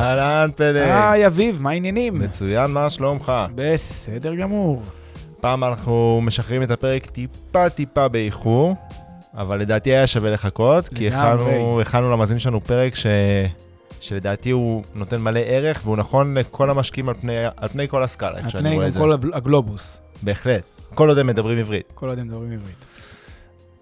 [0.00, 0.76] אהלן פלג.
[0.76, 2.18] היי, אביב, מה העניינים?
[2.18, 3.32] מצוין, מה שלומך?
[3.54, 4.82] בסדר גמור.
[5.40, 8.76] פעם אנחנו משחררים את הפרק טיפה טיפה באיחור,
[9.34, 11.08] אבל לדעתי היה שווה לחכות, כי.
[11.08, 13.06] הכנו, הכנו למאזינים שלנו פרק ש...
[14.00, 18.38] שלדעתי הוא נותן מלא ערך, והוא נכון לכל המשקיעים על פני, על פני כל הסקאלה,
[18.38, 18.98] על כשאני פני רואה גם את זה.
[18.98, 20.00] כל הגלובוס.
[20.22, 20.62] בהחלט.
[20.94, 21.92] כל עוד הם מדברים עברית.
[21.94, 22.84] כל עוד הם מדברים עברית.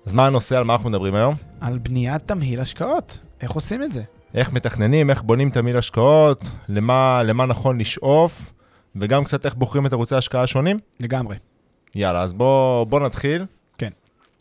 [0.07, 1.35] אז מה הנושא, על מה אנחנו מדברים היום?
[1.61, 3.19] על בניית תמהיל השקעות.
[3.41, 4.03] איך עושים את זה?
[4.35, 8.53] איך מתכננים, איך בונים תמהיל השקעות, למה, למה נכון לשאוף,
[8.97, 10.79] וגם קצת איך בוחרים את ערוצי ההשקעה השונים.
[11.01, 11.37] לגמרי.
[11.95, 13.45] יאללה, אז בוא, בוא נתחיל.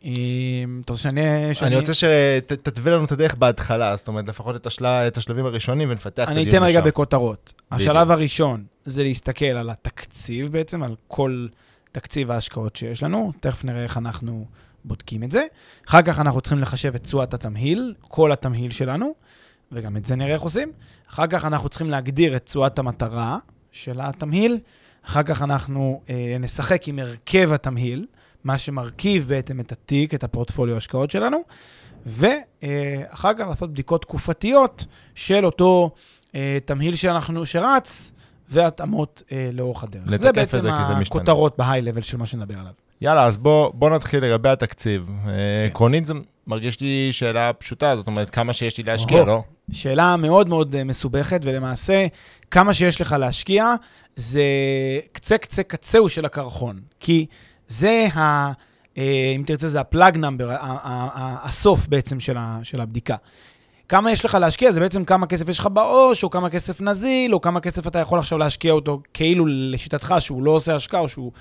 [0.04, 1.52] אם אתה רוצה שאני...
[1.62, 4.86] אני רוצה שתתווה לנו את הדרך בהתחלה, זאת אומרת, לפחות את, השל...
[4.86, 6.82] את השלבים הראשונים ונפתח את אני הדיון אתן רגע.
[6.82, 7.54] בכותרות.
[7.72, 11.48] השלב הראשון זה להסתכל על התקציב בעצם, על כל
[11.92, 13.32] תקציב ההשקעות שיש לנו.
[13.40, 14.46] תכף נראה איך אנחנו
[14.86, 15.46] בודקים את זה.
[15.88, 19.14] אחר כך אנחנו צריכים לחשב את תשואת התמהיל, כל התמהיל שלנו,
[19.72, 20.72] וגם את זה נראה איך עושים.
[21.10, 23.38] אחר כך אנחנו צריכים להגדיר את תשואת המטרה
[23.72, 24.60] של התמהיל.
[25.06, 28.06] אחר כך אנחנו אה, נשחק עם הרכב התמהיל,
[28.44, 31.38] מה שמרכיב בעצם את התיק, את הפורטפוליו השקעות שלנו,
[32.06, 35.92] ואחר כך לעשות בדיקות תקופתיות של אותו
[36.36, 38.12] אה, תמהיל שאנחנו, שרץ,
[38.50, 40.08] והתאמות אה, לאורך הדרך.
[40.08, 41.22] לתקף זה את בעצם זה, כי זה משתנה.
[41.22, 42.74] הכותרות בהיי-לבל של מה שנדבר עליו.
[43.02, 45.06] יאללה, אז בוא, בוא נתחיל לגבי התקציב.
[45.08, 45.30] כן.
[45.30, 46.14] אה, עקרונית זה
[46.48, 49.24] מרגיש לי שאלה פשוטה, זאת אומרת, כמה שיש לי להשקיע.
[49.24, 49.44] לא?
[49.72, 52.08] שאלה מאוד מאוד אה, מסובכת, ולמעשה,
[52.52, 53.74] כמה שיש לך להשקיע,
[54.16, 54.44] זה
[55.12, 56.80] קצה קצה קצהו של הקרחון.
[57.00, 57.26] כי
[57.68, 58.52] זה ה...
[58.98, 60.56] אה, אם תרצה, זה הפלאג נאמבר,
[61.44, 63.16] הסוף בעצם של, ה, של הבדיקה.
[63.90, 67.34] כמה יש לך להשקיע, זה בעצם כמה כסף יש לך בעו"ש, או כמה כסף נזיל,
[67.34, 71.10] או כמה כסף אתה יכול עכשיו להשקיע אותו כאילו לשיטתך, שהוא לא עושה השקעה, או
[71.10, 71.32] שהוא,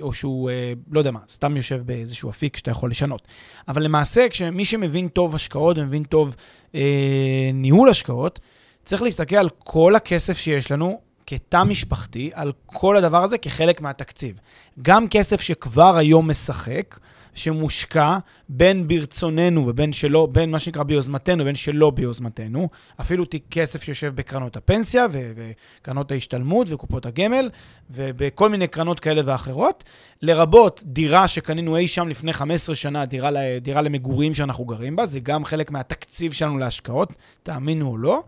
[0.00, 3.28] או שהוא אה, לא יודע מה, סתם יושב באיזשהו אפיק שאתה יכול לשנות.
[3.68, 6.36] אבל למעשה, כשמי שמבין טוב השקעות ומבין טוב
[6.74, 8.40] אה, ניהול השקעות,
[8.84, 14.40] צריך להסתכל על כל הכסף שיש לנו כתא משפחתי, על כל הדבר הזה כחלק מהתקציב.
[14.82, 16.98] גם כסף שכבר היום משחק,
[17.34, 18.18] שמושקע
[18.48, 22.68] בין ברצוננו ובין שלא, בין מה שנקרא ביוזמתנו ובין שלא ביוזמתנו,
[23.00, 27.50] אפילו תיק כסף שיושב בקרנות הפנסיה וקרנות ההשתלמות וקופות הגמל
[27.90, 29.84] ובכל מיני קרנות כאלה ואחרות,
[30.22, 33.30] לרבות דירה שקנינו אי שם לפני 15 שנה, דירה,
[33.60, 37.12] דירה למגורים שאנחנו גרים בה, זה גם חלק מהתקציב שלנו להשקעות,
[37.42, 38.22] תאמינו או לא.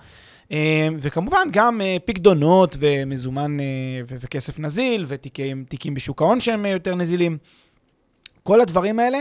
[0.52, 3.64] אה, וכמובן גם אה, פקדונות ומזומן אה,
[4.08, 7.38] וכסף נזיל ותיקים תיקים בשוק ההון שהם יותר נזילים.
[8.42, 9.18] כל הדברים האלה,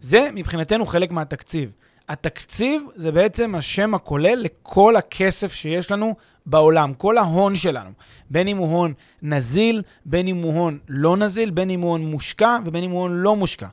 [0.00, 1.70] זה מבחינתנו חלק מהתקציב.
[2.08, 6.14] התקציב זה בעצם השם הכולל לכל הכסף שיש לנו
[6.46, 7.90] בעולם, כל ההון שלנו.
[8.30, 12.06] בין אם הוא הון נזיל, בין אם הוא הון לא נזיל, בין אם הוא הון
[12.06, 13.66] מושקע ובין אם הוא הון לא מושקע.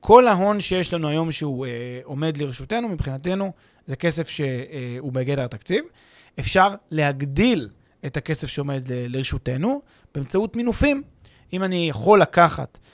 [0.00, 1.70] כל ההון שיש לנו היום שהוא אה,
[2.04, 3.52] עומד לרשותנו, מבחינתנו,
[3.86, 4.46] זה כסף שהוא
[5.04, 5.84] אה, בגדר התקציב.
[6.40, 7.68] אפשר להגדיל
[8.06, 9.82] את הכסף שעומד ל- לרשותנו
[10.14, 11.02] באמצעות מינופים.
[11.52, 12.88] אם אני יכול לקחת אה,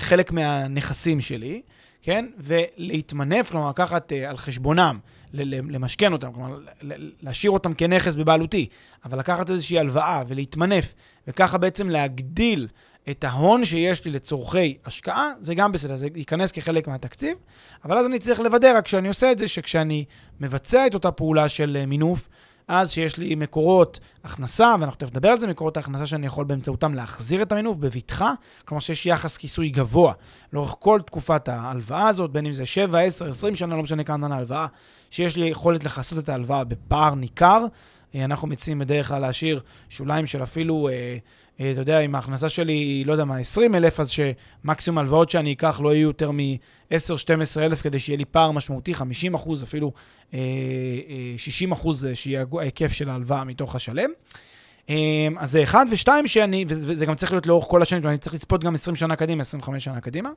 [0.00, 1.62] חלק מהנכסים שלי,
[2.04, 4.98] כן, ולהתמנף, כלומר, לקחת אה, על חשבונם,
[5.34, 6.58] למשכן אותם, כלומר,
[7.22, 8.66] להשאיר אותם כנכס בבעלותי,
[9.04, 10.94] אבל לקחת איזושהי הלוואה ולהתמנף,
[11.28, 12.68] וככה בעצם להגדיל
[13.10, 17.38] את ההון שיש לי לצורכי השקעה, זה גם בסדר, זה ייכנס כחלק מהתקציב,
[17.84, 20.04] אבל אז אני צריך לוודא רק כשאני עושה את זה, שכשאני
[20.40, 22.28] מבצע את אותה פעולה של אה, מינוף,
[22.68, 26.94] אז שיש לי מקורות הכנסה, ואנחנו תכף נדבר על זה, מקורות ההכנסה שאני יכול באמצעותם
[26.94, 28.32] להחזיר את המינוף בבטחה,
[28.64, 30.12] כלומר שיש יחס כיסוי גבוה
[30.52, 34.16] לאורך כל תקופת ההלוואה הזאת, בין אם זה 7, 10, 20 שנה, לא משנה כמה
[34.16, 34.66] זמן ההלוואה,
[35.10, 37.66] שיש לי יכולת לכסות את ההלוואה בפער ניכר.
[38.14, 41.16] אה, אנחנו מציעים בדרך כלל להשאיר שוליים של אפילו, אה,
[41.60, 45.30] אה, אתה יודע, אם ההכנסה שלי היא, לא יודע מה, 20 אלף, אז שמקסימום הלוואות
[45.30, 49.92] שאני אקח לא יהיו יותר מ-10-12 אלף, כדי שיהיה לי פער משמעותי, 50 אחוז, אפילו
[50.34, 54.10] אה, אה, 60 אחוז שיהיה ההיקף של ההלוואה מתוך השלם.
[55.38, 58.64] אז זה אחד, ושתיים, שאני, וזה גם צריך להיות לאורך כל השנים, אני צריך לצפות
[58.64, 60.30] גם 20 שנה קדימה, 25 שנה קדימה.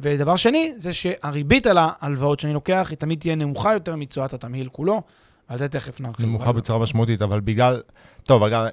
[0.00, 4.68] ודבר שני, זה שהריבית על ההלוואות שאני לוקח, היא תמיד תהיה נמוכה יותר מתשואת התמהיל
[4.68, 5.02] כולו,
[5.48, 6.26] על זה תכף נרחיב.
[6.26, 7.82] נמוכה בצורה משמעותית, אבל בגלל...
[8.22, 8.64] טוב, אגב,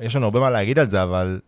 [0.00, 1.40] יש לנו הרבה מה להגיד על זה, אבל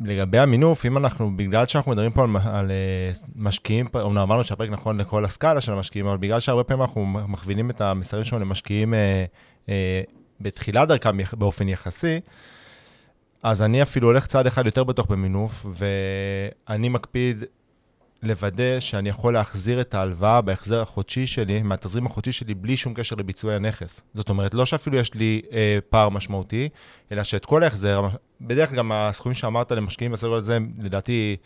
[0.00, 4.70] לגבי המינוף, אם אנחנו, בגלל שאנחנו מדברים פה על, על אה, משקיעים, אומנם אמרנו שהפרק
[4.70, 8.94] נכון לכל הסקאלה של המשקיעים, אבל בגלל שהרבה פעמים אנחנו מכווינים את המסרים שלנו למשקיעים
[8.94, 9.24] אה,
[9.68, 10.02] אה,
[10.40, 12.20] בתחילת דרכם באופן יחסי,
[13.42, 17.44] אז אני אפילו הולך צעד אחד יותר בטוח במינוף, ואני מקפיד
[18.22, 23.16] לוודא שאני יכול להחזיר את ההלוואה בהחזר החודשי שלי, מהתזרים החודשי שלי, בלי שום קשר
[23.16, 24.00] לביצועי הנכס.
[24.14, 26.68] זאת אומרת, לא שאפילו יש לי אה, פער משמעותי,
[27.12, 28.08] אלא שאת כל ההחזר,
[28.40, 31.36] בדרך כלל גם הסכומים שאמרת למשקיעים בסדר הזה, לדעתי,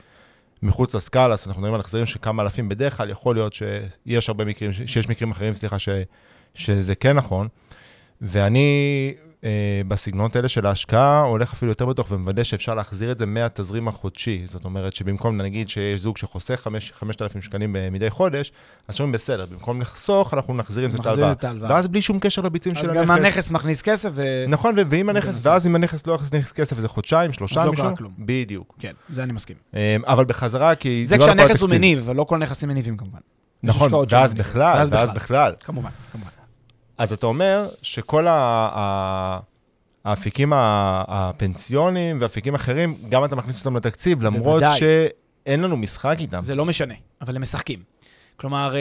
[0.63, 4.29] מחוץ לסקאלה, אז אנחנו מדברים על החזרים של כמה אלפים בדרך כלל, יכול להיות שיש
[4.29, 5.89] הרבה מקרים, שיש מקרים אחרים, סליחה, ש,
[6.55, 7.49] שזה כן נכון.
[8.21, 9.15] ואני
[9.89, 14.43] בסגנונות האלה של ההשקעה, הולך אפילו יותר בטוח ומוודא שאפשר להחזיר את זה מהתזרים החודשי.
[14.45, 18.53] זאת אומרת שבמקום, נגיד שיש זוג שחוסך 5,000 שקלים מדי חודש,
[18.89, 20.99] אז שאומרים בסדר, במקום לחסוך, אנחנו נחזיר עם זה
[21.33, 21.71] את ההלוואה.
[21.71, 22.97] ואז בלי שום קשר לביצועים של הנכס.
[22.97, 24.45] אז גם הנכס מכניס כסף ו...
[24.49, 28.13] נכון, ואם הנכס, ואז אם הנכס לא יכניס כסף, זה חודשיים, שלושה, לא כלום.
[28.19, 28.75] בדיוק.
[28.79, 29.57] כן, זה אני מסכים.
[29.75, 33.19] אה, אבל בחזרה, כי זה, כשהנכס הוא מניב, אבל לא כל נכסים מניבים כמובן.
[33.63, 35.53] נכון, ואז בכלל, ואז בכלל.
[35.61, 36.31] כמובן, כמובן.
[36.99, 39.41] אז אתה אומר שכל ה...
[40.05, 44.79] האפיקים הפנסיונים ואפיקים אחרים, גם אתה מכניס אותם לתקציב, למרות בוודאי.
[44.79, 46.43] שאין לנו משחק איתם.
[46.43, 47.83] זה לא משנה, אבל הם משחקים.
[48.37, 48.81] כלומר, אה,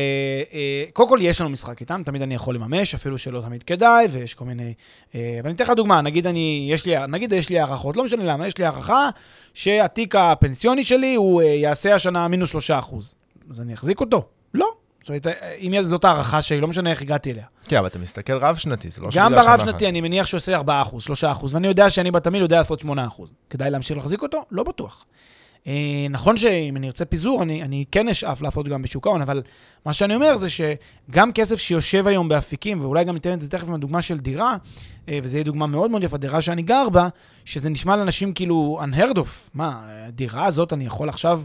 [0.53, 4.07] אה, קודם כל יש לנו משחק איתם, תמיד אני יכול לממש, אפילו שלא תמיד כדאי,
[4.11, 4.73] ויש כל מיני...
[5.15, 8.03] אה, אבל אני אתן לך דוגמה, נגיד, אני, יש לי, נגיד יש לי הערכות, לא
[8.03, 9.09] משנה למה, יש לי הערכה
[9.53, 14.25] שהתיק הפנסיוני שלי הוא יעשה השנה מינוס 3 אז אני אחזיק אותו?
[14.53, 14.67] לא.
[15.03, 15.27] זאת אומרת,
[15.59, 17.45] אם זאת הערכה שלי, לא משנה איך הגעתי אליה.
[17.67, 21.23] כן, אבל אתה מסתכל רב-שנתי, זה לא גם ברב-שנתי אני מניח שהוא עושה 4 3
[21.53, 23.07] ואני יודע שאני בתמיד יודע לעשות 8
[23.49, 24.45] כדאי להמשיך להחזיק אותו?
[24.51, 25.05] לא בטוח.
[25.67, 29.41] אה, נכון שאם אני ארצה פיזור, אני, אני כן אשאף לעבוד גם בשוק ההון, אבל
[29.85, 33.67] מה שאני אומר זה שגם כסף שיושב היום באפיקים, ואולי גם ניתן את זה תכף
[33.67, 34.57] עם הדוגמה של דירה,
[35.09, 37.07] אה, וזו יהיה דוגמה מאוד מאוד יפה, דירה שאני גר בה,
[37.45, 39.27] שזה נשמע לאנשים כאילו unheard of.
[39.53, 41.41] מה, הדירה הזאת אני יכול עכשיו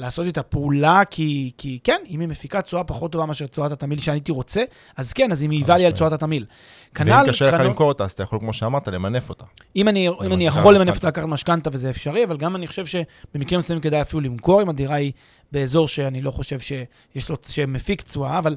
[0.00, 4.00] לעשות את הפעולה, כי, כי כן, אם היא מפיקה תשואה פחות טובה מאשר תשואת התמהיל
[4.00, 4.62] שאני הייתי רוצה,
[4.96, 6.46] אז כן, אז היא מעיבה לי על תשואת התמהיל.
[6.94, 7.12] כנ"ל...
[7.12, 9.44] ואם קשה לך למכור אותה, אז אתה יכול, כמו שאמרת, למנף אותה.
[9.76, 12.84] אם אני, אם אני יכול למנף אותה, לקחת משכנתה וזה אפשרי, אבל גם אני חושב
[12.86, 15.12] שבמקרים מסוימים כדאי אפילו למכור אם הדירה היא
[15.52, 18.56] באזור שאני לא חושב שיש לו, שמפיק תשואה, אבל,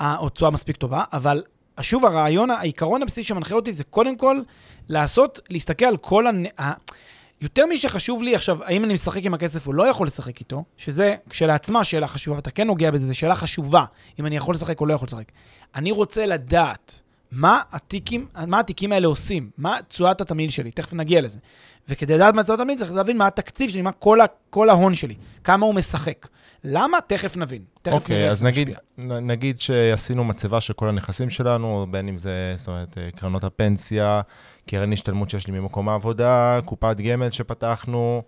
[0.00, 1.42] או תשואה מספיק טובה, אבל
[1.80, 4.40] שוב, הרעיון, העיקרון הבסיסי שמנחה אותי זה קודם כל
[4.88, 6.24] לעשות, להסתכל על כל
[6.60, 6.72] ה...
[7.40, 11.16] יותר משחשוב לי עכשיו, האם אני משחק עם הכסף או לא יכול לשחק איתו, שזה
[11.30, 13.84] כשלעצמה שאלה חשובה, ואתה כן נוגע בזה, זו שאלה חשובה,
[14.18, 15.32] אם אני יכול לשחק או לא יכול לשחק.
[15.74, 21.20] אני רוצה לדעת מה התיקים, מה התיקים האלה עושים, מה תשואת התמהיל שלי, תכף נגיע
[21.20, 21.38] לזה.
[21.88, 24.94] וכדי לדעת מה תשואת התמהיל צריך להבין מה התקציב שלי, מה כל, ה, כל ההון
[24.94, 26.28] שלי, כמה הוא משחק.
[26.64, 26.98] למה?
[27.06, 27.62] תכף נבין.
[27.82, 32.52] תכף אוקיי, נראה אז נגיד, נגיד שעשינו מצבה של כל הנכסים שלנו, בין אם זה,
[32.56, 34.20] זאת אומרת, אה, קרנות הפנסיה,
[34.66, 38.22] קרן השתלמות שיש לי ממקום העבודה, קופת גמל שפתחנו,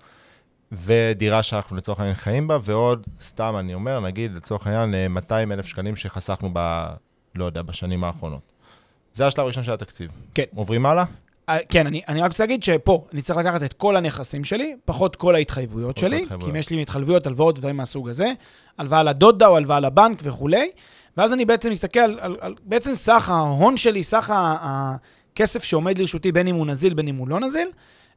[0.72, 5.56] ודירה שאנחנו לצורך העניין חיים בה, ועוד, סתם אני אומר, נגיד לצורך העניין 200 אה,
[5.56, 6.86] אלף שקלים שחסכנו ב...
[7.34, 8.51] לא יודע, בשנים האחרונות.
[9.14, 10.10] זה השלב הראשון של התקציב.
[10.34, 10.44] כן.
[10.54, 11.04] עוברים הלאה?
[11.48, 14.76] אה, כן, אני, אני רק רוצה להגיד שפה, אני צריך לקחת את כל הנכסים שלי,
[14.84, 16.26] פחות כל ההתחייבויות שלי.
[16.40, 18.32] כי אם יש לי התחייבויות, הלוואות, דברים מהסוג הזה,
[18.78, 20.70] הלוואה לדודה או הלוואה לבנק וכולי,
[21.16, 26.32] ואז אני בעצם מסתכל על, על, על בעצם סך ההון שלי, סך הכסף שעומד לרשותי,
[26.32, 27.68] בין אם הוא נזיל, בין אם הוא לא נזיל,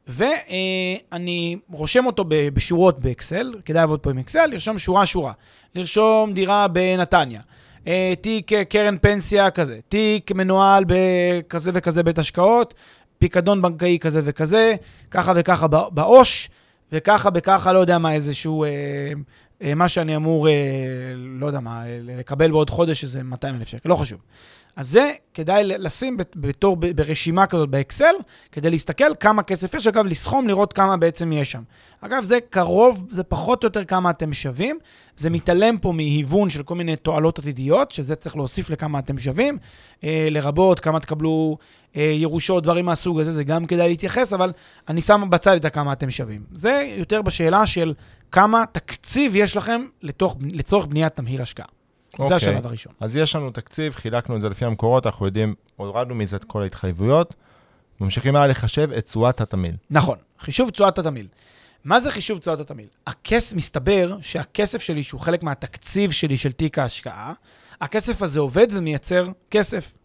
[0.06, 5.32] ואני רושם אותו בשורות באקסל, כדאי לעבוד פה עם אקסל, לרשום שורה-שורה,
[5.74, 7.40] לרשום דירה בנתניה.
[7.86, 12.74] אה, תיק קרן פנסיה כזה, תיק מנוהל בכזה וכזה בית השקעות,
[13.18, 14.74] פיקדון בנקאי כזה וכזה,
[15.10, 16.48] ככה וככה בעו"ש,
[16.92, 18.68] וככה וככה, לא יודע מה, איזשהו, אה,
[19.62, 20.52] אה, מה שאני אמור, אה,
[21.16, 24.20] לא יודע מה, לקבל בעוד חודש איזה 200 אלף שקל, לא חשוב.
[24.76, 28.14] אז זה כדאי לשים בתור, ברשימה כזאת באקסל,
[28.52, 31.62] כדי להסתכל כמה כסף יש, אגב, לסכום, לראות כמה בעצם יש שם.
[32.00, 34.78] אגב, זה קרוב, זה פחות או יותר כמה אתם שווים.
[35.16, 39.58] זה מתעלם פה מהיוון של כל מיני תועלות עתידיות, שזה צריך להוסיף לכמה אתם שווים,
[40.04, 41.58] אה, לרבות כמה תקבלו
[41.96, 44.52] אה, ירושות, דברים מהסוג הזה, זה גם כדאי להתייחס, אבל
[44.88, 46.42] אני שם בצד את הכמה אתם שווים.
[46.52, 47.94] זה יותר בשאלה של
[48.32, 51.66] כמה תקציב יש לכם לתוך, לצורך בניית תמהיל השקעה.
[52.14, 52.16] Okay.
[52.16, 52.36] זה אוקיי.
[52.36, 52.92] השלב הראשון.
[53.00, 56.62] אז יש לנו תקציב, חילקנו את זה לפי המקורות, אנחנו יודעים, הורדנו מזה את כל
[56.62, 57.34] ההתחייבויות,
[58.00, 59.76] ממשיכים הלאה לחשב את תשואת התמהיל.
[59.90, 61.26] נכון, חישוב תשואת התמהיל.
[61.84, 62.88] מה זה חישוב תשואת התמהיל?
[63.06, 67.32] הכסף, מסתבר שהכסף שלי, שהוא חלק מהתקציב שלי של תיק ההשקעה,
[67.80, 69.98] הכסף הזה עובד ומייצר כסף.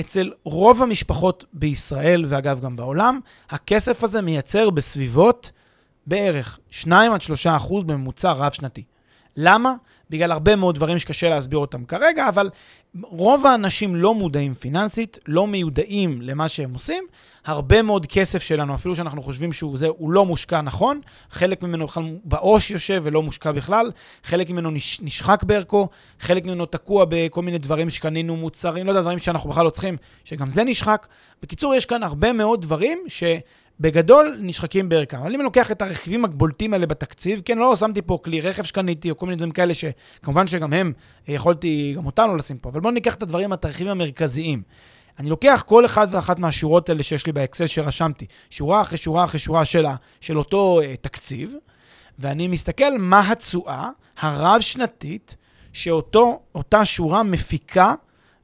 [0.00, 5.50] אצל רוב המשפחות בישראל, ואגב גם בעולם, הכסף הזה מייצר בסביבות
[6.06, 8.82] בערך 2 3 אחוז בממוצע רב-שנתי.
[9.36, 9.74] למה?
[10.10, 12.50] בגלל הרבה מאוד דברים שקשה להסביר אותם כרגע, אבל
[13.02, 17.04] רוב האנשים לא מודעים פיננסית, לא מיודעים למה שהם עושים.
[17.44, 21.00] הרבה מאוד כסף שלנו, אפילו שאנחנו חושבים שהוא זה, הוא לא מושקע נכון.
[21.30, 23.90] חלק ממנו בכלל בעו"ש יושב ולא מושקע בכלל.
[24.24, 25.88] חלק ממנו נש, נשחק בערכו,
[26.20, 29.96] חלק ממנו תקוע בכל מיני דברים שקנינו, מוצרים, לא יודע, דברים שאנחנו בכלל לא צריכים,
[30.24, 31.06] שגם זה נשחק.
[31.42, 33.22] בקיצור, יש כאן הרבה מאוד דברים ש...
[33.82, 35.18] בגדול נשחקים בערכם.
[35.18, 38.62] אבל אם אני לוקח את הרכיבים הבולטים האלה בתקציב, כן, לא שמתי פה כלי רכב
[38.62, 40.92] שקניתי, או כל מיני דברים כאלה, שכמובן שגם הם,
[41.28, 44.62] יכולתי גם אותם לא לשים פה, אבל בואו ניקח את הדברים, את הרכיבים המרכזיים.
[45.18, 49.40] אני לוקח כל אחד ואחת מהשורות האלה שיש לי באקסל שרשמתי, שורה אחרי שורה אחרי
[49.40, 51.54] שורה שלה, של אותו uh, תקציב,
[52.18, 53.88] ואני מסתכל מה התשואה
[54.20, 55.36] הרב-שנתית
[55.72, 57.94] שאותה שורה מפיקה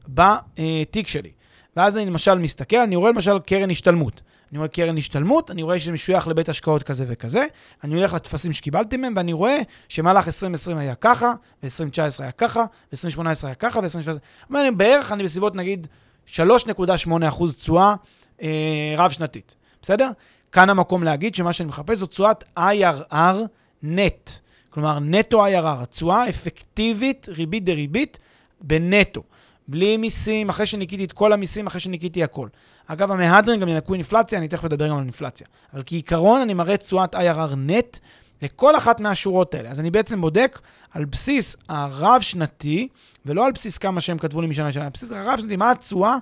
[0.09, 1.31] בתיק שלי.
[1.77, 4.23] ואז אני למשל מסתכל, אני רואה למשל קרן השתלמות.
[4.53, 7.47] אני רואה קרן השתלמות, אני רואה שזה משוייך לבית השקעות כזה וכזה,
[7.85, 13.23] אני הולך לטפסים שקיבלתי מהם, ואני רואה שמהלך 2020 היה ככה, ו-2019 היה ככה, ו-2018
[13.43, 14.19] היה ככה, ו-2017...
[14.49, 15.87] אומר, בערך אני בסביבות נגיד
[16.27, 17.95] 3.8% תשואה
[18.43, 20.11] אה, רב-שנתית, בסדר?
[20.53, 23.37] כאן המקום להגיד שמה שאני מחפש זו תשואת IRR
[23.83, 24.31] נט.
[24.71, 28.19] כלומר, נטו IRR, התשואה אפקטיבית, ריבית דריבית,
[28.61, 29.23] בנטו.
[29.69, 32.49] בלי מיסים, אחרי שניקיתי את כל המיסים, אחרי שניקיתי הכל.
[32.87, 35.47] אגב, המהדרין גם ינקו אינפלציה, אני תכף אדבר גם על אינפלציה.
[35.75, 37.99] אבל כעיקרון, אני מראה תשואת IRR נט
[38.43, 39.71] לכל אחת מהשורות האלה.
[39.71, 40.61] אז אני בעצם בודק
[40.95, 42.89] על בסיס הרב-שנתי,
[43.27, 46.17] ולא על בסיס כמה שהם כתבו לי משנה לשנה, על בסיס הרב-שנתי, מה התשואה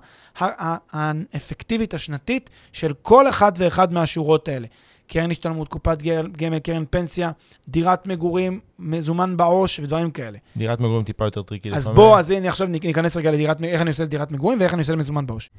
[0.92, 4.66] האפקטיבית השנתית של כל אחת ואחד מהשורות האלה.
[5.06, 6.02] קרן השתלמות, קופת
[6.36, 7.30] גמל, קרן פנסיה,
[7.68, 10.38] דירת מגורים, מזומן בעו"ש ודברים כאלה.
[10.56, 11.72] דירת מגורים טיפה יותר טריקי.
[11.72, 14.80] אז בוא, אז הנה עכשיו ניכנס רגע לדירת, איך אני עושה לדירת מגורים ואיך אני
[14.80, 15.50] עושה למזומן בעו"ש.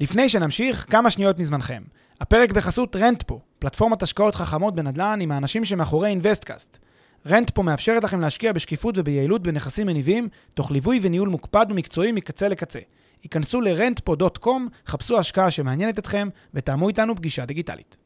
[0.00, 1.82] לפני שנמשיך, כמה שניות מזמנכם.
[2.20, 6.78] הפרק בחסות רנטפו, פלטפורמת השקעות חכמות בנדל"ן עם האנשים שמאחורי אינוויסטקאסט.
[7.26, 12.78] רנטפו מאפשרת לכם להשקיע בשקיפות וביעילות בנכסים מניבים, תוך ליווי וניהול מוקפד ומקצועי מקצה לקצה.
[13.22, 14.48] היכנסו ל-rentpo.com,
[14.86, 17.96] חפשו השקעה שמעניינת אתכם ותאמו איתנו פגישה דיגיטלית.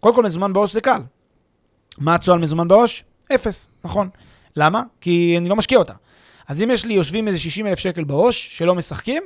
[0.00, 1.00] קודם כל, מזומן בעו"ש זה קל.
[1.98, 3.04] מה התשואה על מזומן בעו"ש?
[3.34, 4.08] אפס, נכון.
[4.56, 4.82] למה?
[5.00, 5.92] כי אני לא משקיע אותה.
[6.48, 9.22] אז אם יש לי, יושבים איזה 60 אלף שקל בעו"ש שלא משחקים,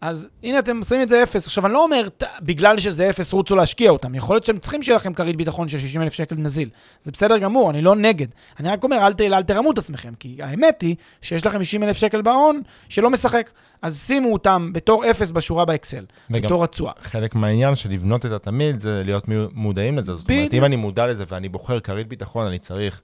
[0.00, 1.46] אז הנה אתם שמים את זה אפס.
[1.46, 2.08] עכשיו, אני לא אומר,
[2.42, 4.14] בגלל שזה אפס, רוצו להשקיע אותם.
[4.14, 6.68] יכול להיות שהם צריכים שיהיה לכם כרית ביטחון של 60 אלף שקל נזיל.
[7.00, 8.26] זה בסדר גמור, אני לא נגד.
[8.60, 11.82] אני רק אומר, אל, ת, אל תרמו את עצמכם, כי האמת היא שיש לכם 60
[11.82, 13.50] אלף שקל בהון שלא משחק.
[13.82, 16.92] אז שימו אותם בתור אפס בשורה באקסל, בתור התשואה.
[17.00, 20.14] חלק מהעניין של לבנות את התמיד זה להיות מודעים לזה.
[20.14, 23.02] זאת אומרת, אם אני מודע לזה ואני בוחר כרית ביטחון, אני צריך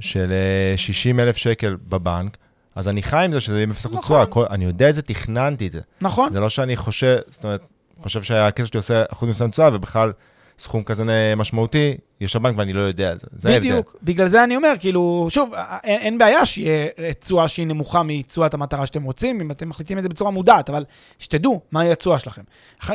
[0.00, 0.32] של
[0.76, 2.36] 60 אה, אלף שקל בבנק,
[2.78, 4.24] אז אני חי עם זה שזה יהיה מפסק נכון.
[4.24, 5.80] תשואה, אני יודע איזה תכננתי את זה.
[6.00, 6.32] נכון.
[6.32, 7.60] זה לא שאני חושב, זאת אומרת,
[8.02, 10.12] חושב שהכסף שלי עושה אחוז מסוים תשואה, ובכלל
[10.58, 13.26] סכום כזה משמעותי, יש בבנק ואני לא יודע את זה.
[13.36, 13.68] זה ההבדל.
[13.68, 14.12] בדיוק, ההבדל.
[14.12, 15.52] בגלל זה אני אומר, כאילו, שוב,
[15.84, 16.88] אין, אין בעיה שיהיה
[17.20, 20.84] תשואה שהיא נמוכה מתשואת המטרה שאתם רוצים, אם אתם מחליטים את זה בצורה מודעת, אבל
[21.18, 22.42] שתדעו מהי התשואה שלכם.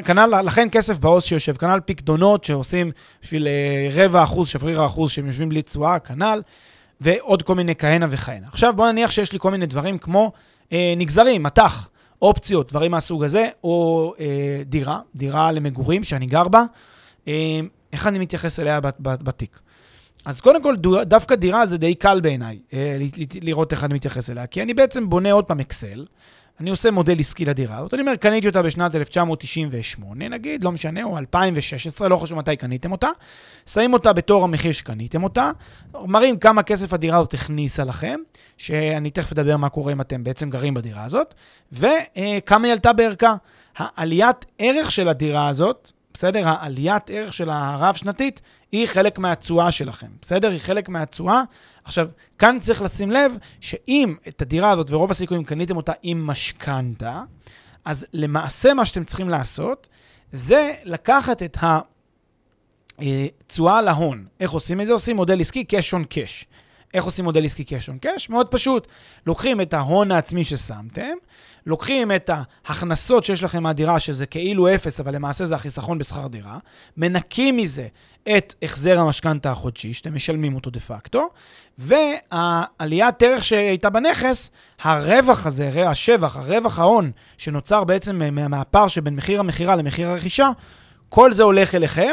[0.06, 5.28] כנ"ל, לכן כסף בעוז שיושב, כנ"ל פקדונות שעושים בשביל אה, רבע אחוז, שבריר האחוז שהם
[5.28, 6.42] יושבים בלי תשואה, כנ"ל.
[7.04, 8.48] ועוד כל מיני כהנה וכהנה.
[8.48, 10.32] עכשיו בוא נניח שיש לי כל מיני דברים כמו
[10.72, 11.90] אה, נגזרים, מטח,
[12.22, 16.64] אופציות, דברים מהסוג הזה, או אה, דירה, דירה למגורים שאני גר בה,
[17.28, 17.60] אה,
[17.94, 19.60] איך אני מתייחס אליה בתיק.
[20.26, 22.98] אז קודם כל, דווקא דירה זה די קל בעיניי, אה,
[23.42, 26.06] לראות איך אני מתייחס אליה, כי אני בעצם בונה עוד פעם אקסל,
[26.60, 31.04] אני עושה מודל עסקי לדירה הזאת, אני אומר, קניתי אותה בשנת 1998, נגיד, לא משנה,
[31.04, 33.10] או 2016, לא חשוב מתי קניתם אותה,
[33.68, 35.52] שמים אותה בתור המחיר שקניתם אותה,
[35.94, 38.20] מראים כמה כסף הדירה הזאת הכניסה לכם,
[38.58, 41.34] שאני תכף אדבר מה קורה אם אתם בעצם גרים בדירה הזאת,
[41.72, 43.36] וכמה היא עלתה בערכה.
[43.78, 46.50] העליית ערך של הדירה הזאת, בסדר?
[46.50, 48.42] העליית ערך של הרב-שנתית
[48.72, 50.52] היא חלק מהתשואה שלכם, בסדר?
[50.52, 51.44] היא חלק מהתשואה.
[51.84, 57.24] עכשיו, כאן צריך לשים לב שאם את הדירה הזאת, ורוב הסיכויים קניתם אותה עם משכנתה,
[57.86, 59.90] אז למעשה מה שאתם צריכים לעשות,
[60.32, 61.58] זה לקחת את
[63.00, 64.26] התשואה להון.
[64.40, 64.94] איך עושים את זה?
[64.94, 66.46] עושים מודל עסקי cash on cash.
[66.94, 68.26] איך עושים מודל עסקי cash on cash?
[68.30, 68.88] מאוד פשוט.
[69.28, 71.14] לוקחים את ההון העצמי ששמתם,
[71.66, 72.30] לוקחים את
[72.66, 76.58] ההכנסות שיש לכם מהדירה, שזה כאילו אפס, אבל למעשה זה החיסכון בשכר דירה,
[76.98, 77.88] מנקים מזה
[78.38, 81.30] את החזר המשכנתה החודשי, שאתם משלמים אותו דה פקטו,
[81.78, 89.76] והעליית ערך שהייתה בנכס, הרווח הזה, השבח, הרווח ההון, שנוצר בעצם מהפער שבין מחיר המכירה
[89.76, 90.50] למחיר הרכישה,
[91.10, 92.12] כל זה הולך אליכם,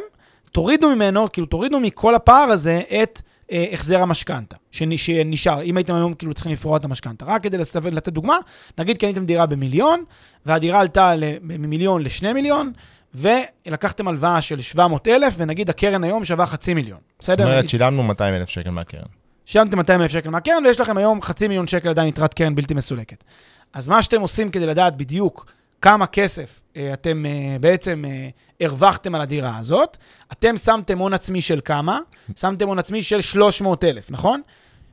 [0.53, 3.21] תורידו ממנו, כאילו תורידו מכל הפער הזה את
[3.53, 7.25] אה, החזר המשכנתה, שנ- שנשאר, אם הייתם היום כאילו צריכים לפרוע את המשכנתה.
[7.25, 8.37] רק כדי לסתו- לתת דוגמה,
[8.79, 10.05] נגיד קניתם דירה במיליון,
[10.47, 12.73] והדירה עלתה ממיליון לשני מיליון,
[13.15, 16.99] ולקחתם הלוואה של 700 אלף, ונגיד הקרן היום שווה חצי מיליון.
[17.11, 17.45] זאת בסדר?
[17.45, 19.03] אומרת, נגיד, שילמנו 200 אלף שקל מהקרן.
[19.47, 22.75] שילמתם 200 אלף שקל מהקרן, ויש לכם היום חצי מיליון שקל עדיין יתרת קרן בלתי
[22.75, 23.25] מסולקת.
[23.73, 28.29] אז מה שאתם עושים כדי לדעת בדיוק כמה כסף אה, אתם אה, בעצם אה,
[28.61, 29.97] הרווחתם על הדירה הזאת,
[30.33, 31.99] אתם שמתם הון עצמי של כמה?
[32.37, 34.43] שמתם הון עצמי של 300 אלף, נכון?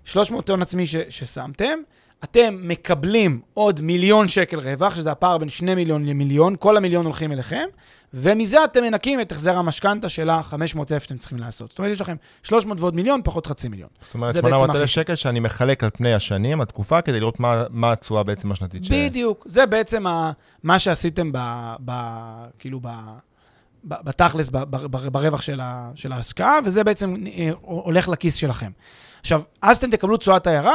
[0.05, 1.79] 300 הון עצמי ש, ששמתם,
[2.23, 7.31] אתם מקבלים עוד מיליון שקל רווח, שזה הפער בין 2 מיליון למיליון, כל המיליון הולכים
[7.31, 7.65] אליכם,
[8.13, 10.55] ומזה אתם מנקים את החזר המשכנתה של ה-500
[10.91, 11.69] אלף שאתם צריכים לעשות.
[11.69, 13.89] זאת אומרת, יש לכם 300 ועוד מיליון, פחות חצי מיליון.
[14.01, 17.19] זאת אומרת, זה 800 בעצם אלף הכי- שקל שאני מחלק על פני השנים, התקופה, כדי
[17.19, 18.91] לראות מה- מה התשואה בעצם השנתית ש...
[18.91, 19.45] בדיוק.
[19.47, 20.31] זה בעצם ה,
[20.63, 21.37] מה שעשיתם ב,
[21.85, 21.91] ב,
[22.59, 22.87] כאילו ב,
[23.83, 24.49] בתכלס,
[25.11, 25.41] ברווח
[25.95, 28.71] של ההשקעה, וזה בעצם אה, הולך לכיס שלכם.
[29.19, 30.67] עכשיו, אז אתם תקבלו תשואת IRR,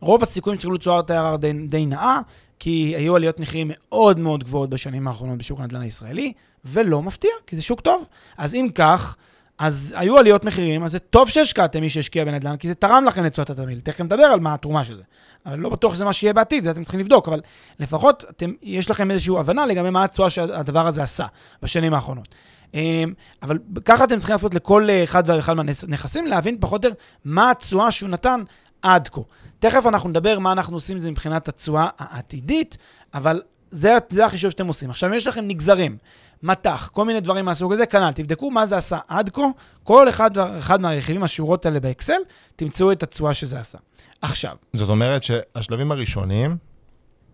[0.00, 2.20] רוב הסיכויים שתקבלו תשואת IRR די, די נאה,
[2.58, 6.32] כי היו עליות מחירים מאוד מאוד גבוהות בשנים האחרונות בשוק הנדל"ן הישראלי,
[6.64, 8.06] ולא מפתיע, כי זה שוק טוב.
[8.38, 9.16] אז אם כך,
[9.58, 13.24] אז היו עליות מחירים, אז זה טוב שהשקעתם מי שהשקיע בנדל"ן, כי זה תרם לכם
[13.24, 13.80] לתשואת התמהיל.
[13.80, 15.02] תכף נדבר על מה התרומה של זה.
[15.46, 17.40] אבל לא בטוח שזה מה שיהיה בעתיד, זה אתם צריכים לבדוק, אבל
[17.80, 21.26] לפחות אתם, יש לכם איזושהי הבנה לגבי מה התשואה שהדבר הזה עשה
[21.62, 22.34] בשנים האחרונות.
[22.74, 27.00] אמ, אבל ככה אתם צריכים לעשות לכל אה, אחד ואחד מהנכסים, להבין פחות או יותר
[27.24, 28.40] מה התשואה שהוא נתן
[28.82, 29.20] עד כה.
[29.58, 32.76] תכף אנחנו נדבר מה אנחנו עושים זה מבחינת התשואה העתידית,
[33.14, 34.90] אבל זה, זה החישוב שאתם עושים.
[34.90, 35.96] עכשיו, יש לכם נגזרים,
[36.42, 39.42] מטח, כל מיני דברים מהסוג הזה, כנ"ל, תבדקו מה זה עשה עד כה,
[39.84, 42.20] כל אחד ואחד מהרכיבים, השורות האלה באקסל,
[42.56, 43.78] תמצאו את התשואה שזה עשה.
[44.22, 46.56] עכשיו, זאת אומרת שהשלבים הראשונים,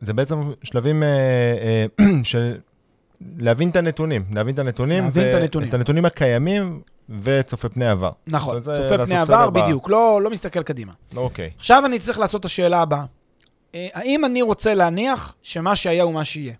[0.00, 2.54] זה בעצם שלבים אה, אה, של
[3.38, 5.68] להבין את הנתונים, להבין את הנתונים, להבין את הנתונים.
[5.68, 8.10] את הנתונים הקיימים וצופה פני עבר.
[8.26, 10.92] נכון, צופה פני עבר, בדיוק, לא, לא מסתכל קדימה.
[11.16, 11.50] אוקיי.
[11.56, 13.04] עכשיו אני צריך לעשות את השאלה הבאה.
[13.74, 16.54] אה, האם אני רוצה להניח שמה שהיה הוא מה שיהיה?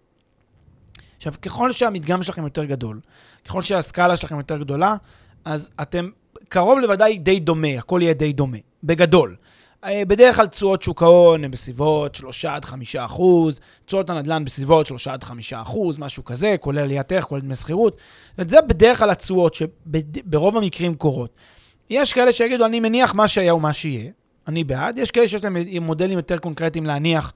[1.17, 3.01] עכשיו, ככל שהמדגם שלכם יותר גדול,
[3.45, 4.97] ככל שהסקאלה שלכם יותר גדולה,
[5.45, 6.11] אז אתם
[6.49, 9.37] קרוב לוודאי די דומה, הכל יהיה די דומה, בגדול.
[9.85, 14.87] אה, בדרך כלל תשואות שוק ההון הן בסביבות 3 עד 5 אחוז, תשואות הנדל"ן בסביבות
[14.87, 17.97] 3 עד 5 אחוז, משהו כזה, כולל עליית ערך, כולל דמי שכירות.
[18.49, 21.31] זה בדרך כלל התשואות שברוב המקרים קורות.
[21.91, 24.11] יש כאלה שיגידו, אני מניח מה שהיה ומה שיהיה,
[24.49, 24.99] אני בעד.
[24.99, 27.33] יש כאלה שיש להם מודלים יותר קונקרטיים להניח,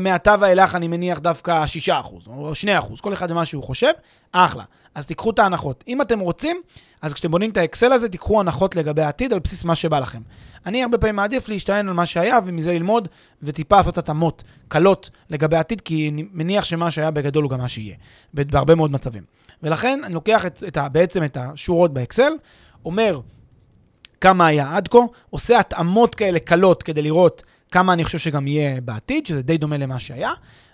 [0.00, 1.90] מעתה ואילך אני מניח דווקא 6%
[2.26, 3.92] או 2%, כל אחד ומה שהוא חושב,
[4.32, 4.64] אחלה.
[4.94, 5.84] אז תיקחו את ההנחות.
[5.88, 6.60] אם אתם רוצים,
[7.02, 10.20] אז כשאתם בונים את האקסל הזה, תיקחו הנחות לגבי העתיד על בסיס מה שבא לכם.
[10.66, 13.08] אני הרבה פעמים מעדיף להשתען על מה שהיה ומזה ללמוד
[13.42, 17.68] וטיפה לעשות התאמות קלות לגבי העתיד, כי אני מניח שמה שהיה בגדול הוא גם מה
[17.68, 17.96] שיהיה,
[18.34, 19.22] בהרבה מאוד מצבים.
[19.62, 22.32] ולכן אני לוקח את, את בעצם את השורות באקסל,
[22.84, 23.20] אומר
[24.20, 24.98] כמה היה עד כה,
[25.30, 29.76] עושה התאמות כאלה קלות כדי לראות כמה אני חושב שגם יהיה בעתיד, שזה די דומה
[29.76, 30.32] למה שהיה,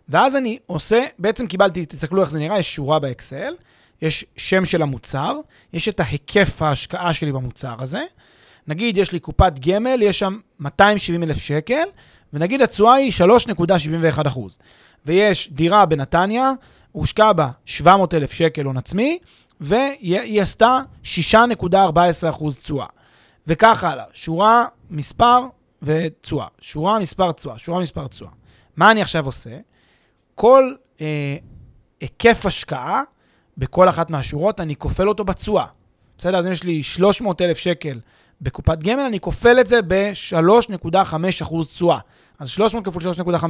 [0.09, 3.55] ואז אני עושה, בעצם קיבלתי, תסתכלו איך זה נראה, יש שורה באקסל,
[4.03, 5.41] יש שם של המוצר,
[5.73, 8.03] יש את ההיקף ההשקעה שלי במוצר הזה,
[8.67, 11.85] נגיד יש לי קופת גמל, יש שם 270 אלף שקל,
[12.33, 13.13] ונגיד התשואה היא
[14.17, 14.59] 3.71 אחוז.
[15.07, 16.53] ויש דירה בנתניה,
[16.93, 19.19] הושקע בה 700 אלף שקל הון עצמי,
[19.61, 22.87] והיא עשתה 6.14 אחוז תשואה.
[23.47, 25.47] וכך הלאה, שורה, מספר
[25.83, 26.47] ותשואה.
[26.61, 27.59] שורה, מספר, תשואה.
[27.59, 28.31] שורה, מספר, תשואה.
[28.77, 29.59] מה אני עכשיו עושה?
[30.35, 31.37] כל אה,
[32.01, 33.03] היקף השקעה
[33.59, 35.67] בכל אחת מהשורות, אני כופל אותו בתשואה.
[36.19, 36.39] בסדר?
[36.39, 38.01] אז אם יש לי 300 אלף שקל
[38.41, 41.99] בקופת גמל, אני כופל את זה ב-3.5% תשואה.
[42.39, 43.45] אז 300 כפול 3.5.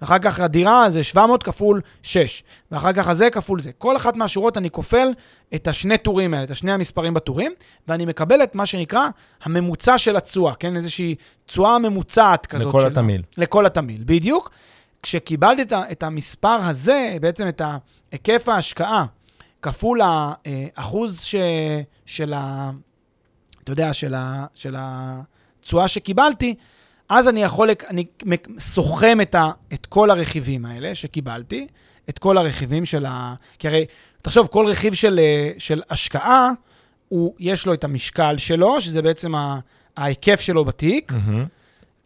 [0.00, 2.42] ואחר כך הדירה זה 700 כפול 6.
[2.70, 3.70] ואחר כך הזה כפול זה.
[3.78, 5.08] כל אחת מהשורות אני כופל
[5.54, 7.52] את השני טורים האלה, את השני המספרים בטורים,
[7.88, 9.08] ואני מקבל את מה שנקרא
[9.42, 10.76] הממוצע של התשואה, כן?
[10.76, 11.14] איזושהי
[11.46, 12.68] תשואה ממוצעת כזאת.
[12.68, 13.22] לכל של- התמהיל.
[13.38, 14.50] לכל התמהיל, בדיוק.
[15.02, 17.62] כשקיבלתי את, את המספר הזה, בעצם את
[18.12, 19.04] היקף ההשקעה,
[19.62, 21.34] כפול האחוז ש,
[22.06, 22.70] של ה...
[23.68, 26.54] אתה יודע, של, ה, של התשואה שקיבלתי,
[27.08, 28.04] אז אני יכול, אני
[28.58, 31.66] סוכם את, ה, את כל הרכיבים האלה שקיבלתי,
[32.08, 33.34] את כל הרכיבים של ה...
[33.58, 33.86] כי הרי,
[34.22, 36.50] תחשוב, כל רכיב של, אה, של השקעה,
[37.08, 39.58] הוא, יש לו את המשקל שלו, שזה בעצם ה,
[39.96, 41.44] ההיקף שלו בתיק, מהמם.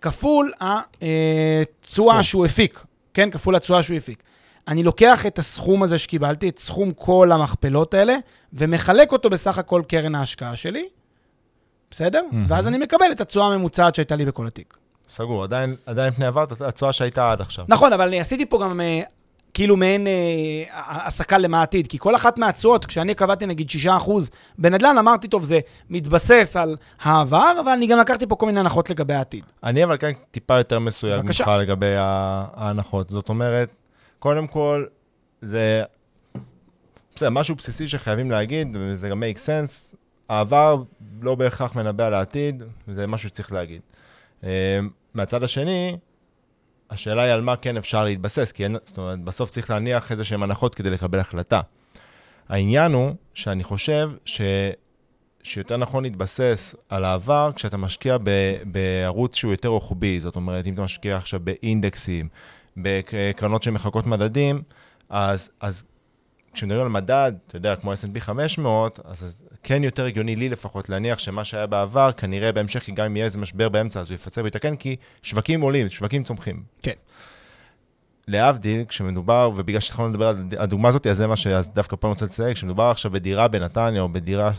[0.01, 2.23] כפול התשואה סכום.
[2.23, 3.31] שהוא הפיק, כן?
[3.31, 4.23] כפול התשואה שהוא הפיק.
[4.69, 8.17] אני לוקח את הסכום הזה שקיבלתי, את סכום כל המכפלות האלה,
[8.53, 10.89] ומחלק אותו בסך הכל קרן ההשקעה שלי,
[11.93, 12.23] בסדר?
[12.33, 12.47] מהמם.
[12.49, 14.77] ואז אני מקבל את התשואה הממוצעת שהייתה לי בכל התיק.
[15.09, 17.65] סגור, עדיין, עדיין פני עבר, התשואה שהייתה עד עכשיו.
[17.69, 19.03] נכון, אבל אני עשיתי פה גם אה,
[19.55, 20.13] כאילו מעין אה,
[21.07, 21.87] הסקה למה העתיד.
[21.87, 24.11] כי כל אחת מהתשואות, כשאני קבעתי נגיד 6%
[24.59, 28.91] בנדל"ן, אמרתי, טוב, זה מתבסס על העבר, אבל אני גם לקחתי פה כל מיני הנחות
[28.91, 29.45] לגבי העתיד.
[29.65, 31.45] אני אבל כאן טיפה יותר מסויג בבקשה.
[31.45, 33.11] ממך לגבי ההנחות.
[33.11, 33.69] זאת אומרת,
[34.19, 34.85] קודם כל,
[35.43, 35.83] זה
[37.17, 39.97] בסדר, משהו בסיסי שחייבים להגיד, וזה גם make sense,
[40.33, 40.83] העבר
[41.21, 42.63] לא בהכרח מנבא על העתיד,
[42.95, 43.81] זה משהו שצריך להגיד.
[44.45, 44.79] אה,
[45.15, 45.97] מהצד השני,
[46.91, 50.25] השאלה היא על מה כן אפשר להתבסס, כי אין, זאת אומרת, בסוף צריך להניח איזה
[50.25, 51.61] שהן הנחות כדי לקבל החלטה.
[52.49, 54.41] העניין הוא שאני חושב ש...
[55.43, 58.31] שיותר נכון להתבסס על העבר כשאתה משקיע ב,
[58.65, 62.29] בערוץ שהוא יותר רוחבי, זאת אומרת, אם אתה משקיע עכשיו באינדקסים,
[62.77, 64.63] בקרנות שמחקות מדדים,
[65.09, 65.85] אז, אז
[66.53, 70.89] כשמדברים על מדד, אתה יודע, כמו S&P 500, אז אז כן יותר הגיוני לי לפחות
[70.89, 74.15] להניח שמה שהיה בעבר, כנראה בהמשך, כי גם אם יהיה איזה משבר באמצע, אז הוא
[74.15, 76.63] יפצה ויתקן, כי שווקים עולים, שווקים צומחים.
[76.83, 76.93] כן.
[78.29, 82.25] להבדיל, כשמדובר, ובגלל שהתחלנו לדבר על הדוגמה הזאת, אז זה מה שדווקא פה אני רוצה
[82.25, 84.51] לציין, כשמדובר עכשיו בדירה בנתניה, או בדירה,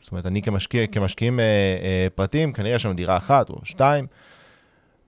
[0.00, 1.44] זאת אומרת, אני כמשקיע, כמשקיעים אה,
[1.82, 4.06] אה, פרטיים, כנראה יש לנו דירה אחת או שתיים.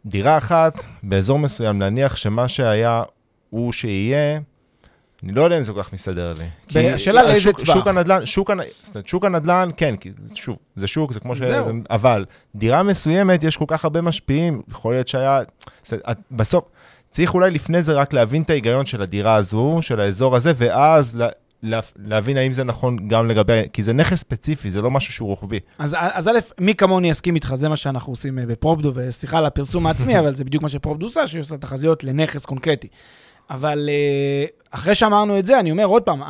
[0.06, 3.02] דירה אחת, באזור מסוים, להניח שמה שהיה
[3.50, 4.40] הוא שיהיה,
[5.24, 6.84] אני לא יודע אם זה כל כך מסתדר לי.
[6.94, 7.76] השאלה לאיזה טווח.
[7.76, 8.50] שוק הנדל"ן, שוק,
[9.06, 11.38] שוק הנדל"ן, כן, כי שוב, זה שוק, זה כמו ש...
[11.38, 11.66] זהו.
[11.90, 15.40] אבל דירה מסוימת, יש כל כך הרבה משפיעים, יכול להיות שהיה...
[16.30, 16.64] בסוף,
[17.10, 21.16] צריך אולי לפני זה רק להבין את ההיגיון של הדירה הזו, של האזור הזה, ואז
[21.16, 21.28] לה,
[21.62, 23.62] לה, להבין האם זה נכון גם לגבי...
[23.72, 25.60] כי זה נכס ספציפי, זה לא משהו שהוא רוחבי.
[25.78, 29.46] אז, אז א', מי כמוני יסכים איתך, זה מה שאנחנו עושים אה, בפרופדו, וסליחה על
[29.46, 32.88] הפרסום העצמי, אבל זה בדיוק מה שפרופדו עושה, שהיא עושה תחזיות לנכס קונקרטי.
[33.52, 36.22] אבל אה, אחרי שאמרנו את זה, אני אומר עוד פעם,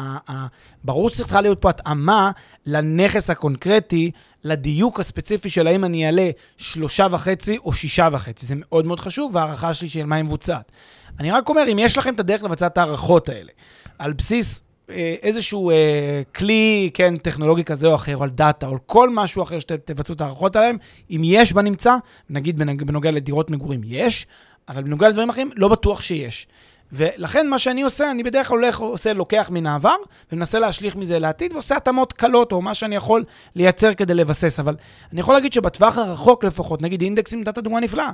[0.84, 2.30] ברור שצריכה להיות פה התאמה
[2.66, 4.10] לנכס הקונקרטי,
[4.44, 8.46] לדיוק הספציפי של האם אני אעלה שלושה וחצי או שישה וחצי.
[8.46, 10.72] זה מאוד מאוד חשוב, וההערכה שלי של מה היא מבוצעת.
[11.20, 13.50] אני רק אומר, אם יש לכם את הדרך לבצע את ההערכות האלה,
[13.98, 18.72] על בסיס אה, איזשהו אה, כלי, כן, טכנולוגי כזה או אחר, או על דאטה, או
[18.72, 20.76] על כל משהו אחר שתבצעו את ההערכות עליהם,
[21.10, 21.96] אם יש בנמצא,
[22.30, 24.26] נגיד בנוגע לדירות מגורים, יש,
[24.68, 26.46] אבל בנוגע לדברים אחרים, לא בטוח שיש.
[26.92, 29.96] ולכן מה שאני עושה, אני בדרך כלל הולך, עושה, לוקח מן העבר,
[30.32, 33.24] ומנסה להשליך מזה לעתיד, ועושה התאמות קלות, או מה שאני יכול
[33.54, 34.60] לייצר כדי לבסס.
[34.60, 34.76] אבל
[35.12, 38.10] אני יכול להגיד שבטווח הרחוק לפחות, נגיד אינדקסים, נתת דוגמה נפלאה.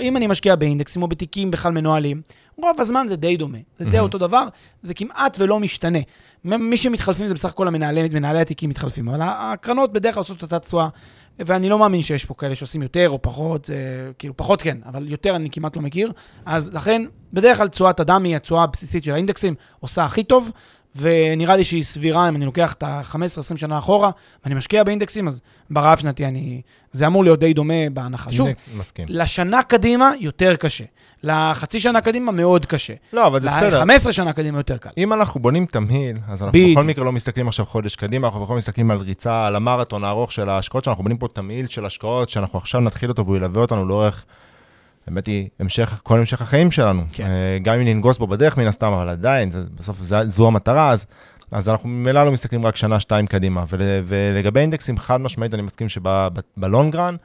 [0.00, 2.22] אם אני משקיע באינדקסים או בתיקים בכלל מנוהלים,
[2.56, 3.58] רוב הזמן זה די דומה.
[3.78, 3.98] זה די.
[3.98, 4.48] אותו דבר,
[4.82, 5.98] זה כמעט ולא משתנה.
[6.44, 10.58] מי שמתחלפים זה בסך הכל המנהלי, מנהלי התיקים מתחלפים, אבל הקרנות בדרך כלל עושות אותה
[10.58, 10.88] תשואה,
[11.38, 13.70] ואני לא מאמין שיש פה כאלה שעושים יותר או פחות,
[14.18, 16.12] כאילו פחות כן, אבל יותר אני כמעט לא מכיר.
[16.46, 20.50] אז לכן, בדרך כלל תשואת היא התשואה הבסיסית של האינדקסים, עושה הכי טוב,
[20.96, 24.10] ונראה לי שהיא סבירה, אם אני לוקח את ה-15-20 שנה אחורה,
[24.44, 26.60] ואני משקיע באינדקסים, אז ברעב שנתי אני...
[26.92, 28.32] זה אמור להיות די דומה בהנחה.
[28.32, 29.06] שוב, מסכים.
[29.08, 30.84] לשנה קדימה יותר קשה.
[31.22, 32.94] לחצי שנה קדימה מאוד קשה.
[33.12, 33.84] לא, אבל זה בסדר.
[33.84, 34.90] ל-15 שנה קדימה יותר קל.
[34.98, 36.78] אם אנחנו בונים תמהיל, אז אנחנו בדיוק.
[36.78, 40.32] בכל מקרה לא מסתכלים עכשיו חודש קדימה, אנחנו בכל מסתכלים על ריצה, על המרתון הארוך
[40.32, 43.62] של ההשקעות שלנו, אנחנו בונים פה תמהיל של השקעות, שאנחנו עכשיו נתחיל אותו והוא ילווה
[43.62, 44.24] אותנו לאורך,
[45.06, 47.02] האמת היא, המשך, כל המשך החיים שלנו.
[47.12, 47.26] כן.
[47.26, 51.06] אה, גם אם ננגוס בו בדרך מן הסתם, אבל עדיין, בסוף זה, זו המטרה, אז,
[51.50, 53.64] אז אנחנו ממילא לא מסתכלים רק שנה, שתיים קדימה.
[53.68, 57.16] ול, ולגבי אינדקסים, חד משמעית, אני מסכים שבלונגרן,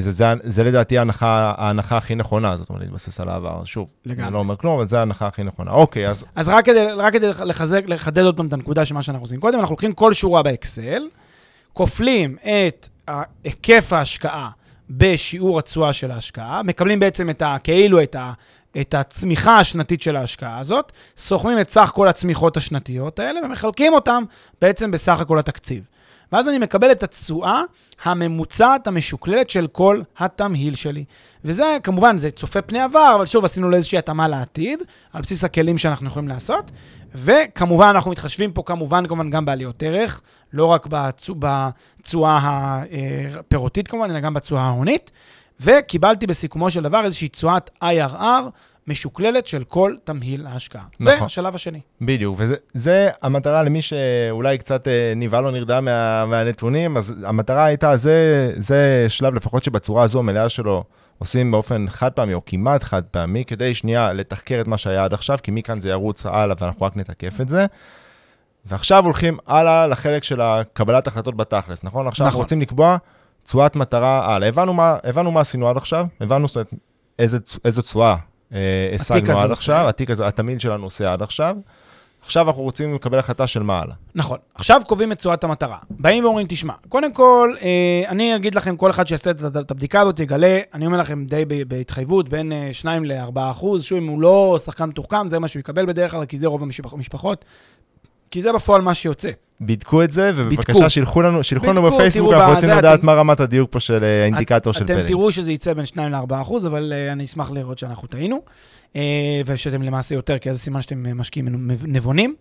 [0.00, 3.64] זה, זה, זה לדעתי ההנחה, ההנחה הכי נכונה, זאת אומרת, להתבסס על העבר.
[3.64, 4.24] שוב, לגמרי.
[4.24, 5.70] אני לא אומר כלום, אבל זו ההנחה הכי נכונה.
[5.70, 9.02] אוקיי, אז אז רק כדי, רק כדי לחזק, לחדד עוד פעם את הנקודה של מה
[9.02, 11.02] שאנחנו עושים קודם, אנחנו לוקחים כל שורה באקסל,
[11.72, 12.88] כופלים את
[13.44, 14.50] היקף ההשקעה
[14.90, 18.32] בשיעור התשואה של ההשקעה, מקבלים בעצם את ה, כאילו את, ה,
[18.80, 24.24] את הצמיחה השנתית של ההשקעה הזאת, סוכמים את סך כל הצמיחות השנתיות האלה ומחלקים אותם
[24.60, 25.84] בעצם בסך הכל התקציב.
[26.32, 27.62] ואז אני מקבל את התשואה
[28.04, 31.04] הממוצעת המשוקללת של כל התמהיל שלי.
[31.44, 35.44] וזה, כמובן, זה צופה פני עבר, אבל שוב, עשינו לו איזושהי התאמה לעתיד, על בסיס
[35.44, 36.70] הכלים שאנחנו יכולים לעשות.
[37.14, 40.20] וכמובן, אנחנו מתחשבים פה כמובן, כמובן, גם בעליות ערך,
[40.52, 40.86] לא רק
[41.38, 45.10] בתשואה הפירותית כמובן, אלא גם בתשואה ההונית.
[45.60, 48.42] וקיבלתי בסיכומו של דבר איזושהי תשואת IRR
[48.88, 50.82] משוקללת של כל תמהיל ההשקעה.
[50.98, 51.26] זה נכון.
[51.26, 51.80] השלב השני.
[52.00, 57.96] בדיוק, וזה המטרה למי שאולי קצת אה, נבהל או נרדם מה, מהנתונים, אז המטרה הייתה,
[57.96, 60.84] זה, זה שלב לפחות שבצורה הזו המלאה שלו
[61.18, 65.14] עושים באופן חד פעמי או כמעט חד פעמי, כדי שנייה לתחקר את מה שהיה עד
[65.14, 67.66] עכשיו, כי מכאן זה ירוץ הלאה ואנחנו רק נתקף את זה.
[68.66, 70.40] ועכשיו הולכים הלאה לחלק של
[70.72, 72.06] קבלת החלטות בתכלס, נכון?
[72.06, 72.44] עכשיו אנחנו נכון.
[72.44, 72.96] רוצים לקבוע
[73.44, 74.48] תשואת מטרה הלאה.
[74.48, 76.70] הבנו מה, הבנו מה עשינו עד עכשיו, הבנו זאת אומרת,
[77.18, 78.16] איזה, איזו תשואה אה,
[78.94, 79.50] השגנו הזה עד.
[79.50, 81.56] עכשיו, התיק הזה, התמהיל שלנו עושה עד עכשיו.
[82.24, 83.94] עכשיו אנחנו רוצים לקבל החלטה של מה הלאה.
[84.14, 84.38] נכון.
[84.54, 85.78] עכשיו קובעים את תשואת המטרה.
[85.90, 90.20] באים ואומרים, תשמע, קודם כל, אה, אני אגיד לכם, כל אחד שיעשה את, הבדיקה הזאת
[90.20, 94.58] יגלה, אני אומר לכם די בהתחייבות, בין אה, 2 ל-4 אחוז, שוב, אם הוא לא
[94.64, 97.44] שחקן מתוחכם, זה מה שהוא יקבל בדרך כלל, כי זה רוב המשפחות,
[98.30, 99.30] כי זה בפועל מה שיוצא.
[99.60, 100.44] בדקו את זה, בדקו.
[100.46, 103.80] ובבקשה שילחו לנו, שילחו לנו בדקו, בפייסבוק, אנחנו רוצים לדעת אתם- מה רמת הדיוק פה
[103.80, 105.06] של אה, האינדיקטור של אתם פלג.
[105.06, 108.36] תראו שזה יצא בין 2 ל-4 אחוז, אבל uh, אני אשמח לראות שאנחנו טעינו,
[108.92, 108.96] uh,
[109.46, 112.34] ושאתם למעשה יותר, כי אז סימן שאתם משקיעים נב- נבונים.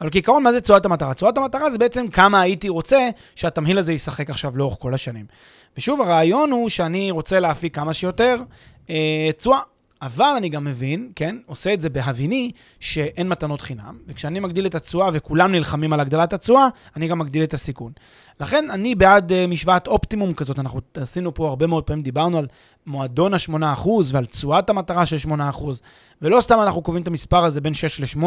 [0.00, 1.14] אבל כעיקרון, מה זה תשואת המטרה?
[1.14, 5.24] תשואת המטרה זה בעצם כמה הייתי רוצה שהתמהיל הזה ישחק עכשיו לאורך כל השנים.
[5.78, 8.36] ושוב, הרעיון הוא שאני רוצה להפיק כמה שיותר
[8.90, 8.96] אה,
[9.38, 9.58] תשואה.
[10.02, 14.74] אבל אני גם מבין, כן, עושה את זה בהביני שאין מתנות חינם, וכשאני מגדיל את
[14.74, 17.92] התשואה וכולם נלחמים על הגדלת התשואה, אני גם מגדיל את הסיכון.
[18.40, 22.46] לכן אני בעד uh, משוואת אופטימום כזאת, אנחנו עשינו פה הרבה מאוד פעמים, דיברנו על
[22.86, 25.30] מועדון ה-8% ועל תשואת המטרה של 8%,
[26.22, 28.24] ולא סתם אנחנו קובעים את המספר הזה בין 6 ל-8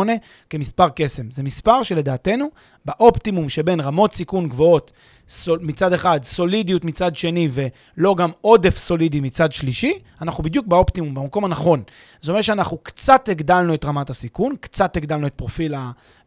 [0.50, 1.32] כמספר קסם.
[1.32, 2.50] זה מספר שלדעתנו,
[2.86, 4.92] באופטימום שבין רמות סיכון גבוהות
[5.30, 11.14] סול, מצד אחד, סולידיות מצד שני, ולא גם עודף סולידי מצד שלישי, אנחנו בדיוק באופטימום,
[11.14, 11.84] במקום הנכון.
[12.22, 15.76] זאת אומרת שאנחנו קצת הגדלנו את רמת הסיכון, קצת הגדלנו את פרופיל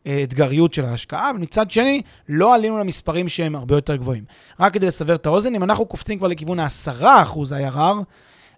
[0.06, 4.24] האתגריות של ההשקעה, ומצד שני, לא עלינו למספרים שהם הרבה יותר גבוהים.
[4.60, 7.78] רק כדי לסבר את האוזן, אם אנחנו קופצים כבר לכיוון ה-10% IRR.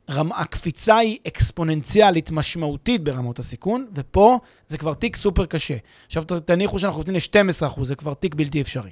[0.08, 4.38] הקפיצה היא אקספוננציאלית משמעותית ברמות הסיכון, ופה
[4.68, 5.74] זה כבר תיק סופר קשה.
[6.06, 8.90] עכשיו תניחו שאנחנו קופצים ל-12%, זה כבר תיק בלתי אפשרי.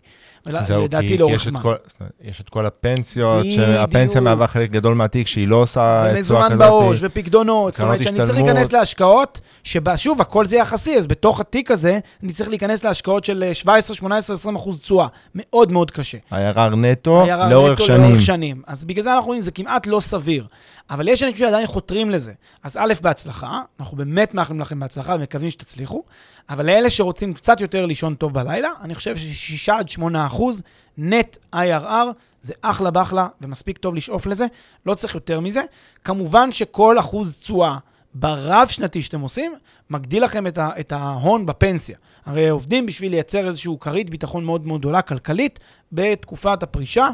[0.61, 1.63] זהו, לדעתי כי, כי לאורך יש, את זמן.
[1.63, 1.75] כל,
[2.23, 3.47] יש את כל הפנסיות.
[3.51, 6.59] שהפנסיה מהווה חלק גדול מהתיק, שהיא לא עושה תשואה ומזומן כזאת.
[6.59, 7.75] בעו"ש, ופקדונות.
[7.75, 8.39] זאת אומרת שאני צריך.
[8.39, 13.25] להיכנס להשקעות, שבה, שוב, הכל זה יחסי, אז בתוך התיק הזה, אני צריך להיכנס להשקעות
[13.25, 15.07] של אה, 17, 18, 20 אחוז תשואה.
[15.35, 16.19] מאוד מאוד קשה.
[16.33, 17.27] IRR נטו.
[17.51, 17.81] לאורך
[18.21, 18.63] שנים.
[18.67, 20.47] אז בגלל זה אנחנו רואים, זה כמעט לא סביר.
[20.91, 22.33] אבל יש אנשים שעדיין חותרים לזה.
[22.63, 26.03] אז א', בהצלחה, אנחנו באמת מאחלים לכם בהצלחה ומקווים שתצליחו,
[26.49, 30.63] אבל לאלה שרוצים קצת יותר לישון טוב בלילה, אני חושב ש-6 עד 8 אחוז
[30.99, 32.07] נט IRR
[32.43, 34.47] זה אחלה באחלה ומספיק טוב לשאוף לזה,
[34.87, 35.63] לא צריך יותר מזה.
[36.05, 37.79] כמובן שכל אחוז תשואה
[38.15, 39.55] ברב-שנתי שאתם עושים,
[39.91, 41.97] מגדיל לכם את, ה- את ההון בפנסיה.
[42.27, 45.61] הרי עובדים בשביל לייצר איזושהי כרית ביטחון מאוד מאוד גדולה כלכלית
[45.93, 47.09] בתקופת הפרישה,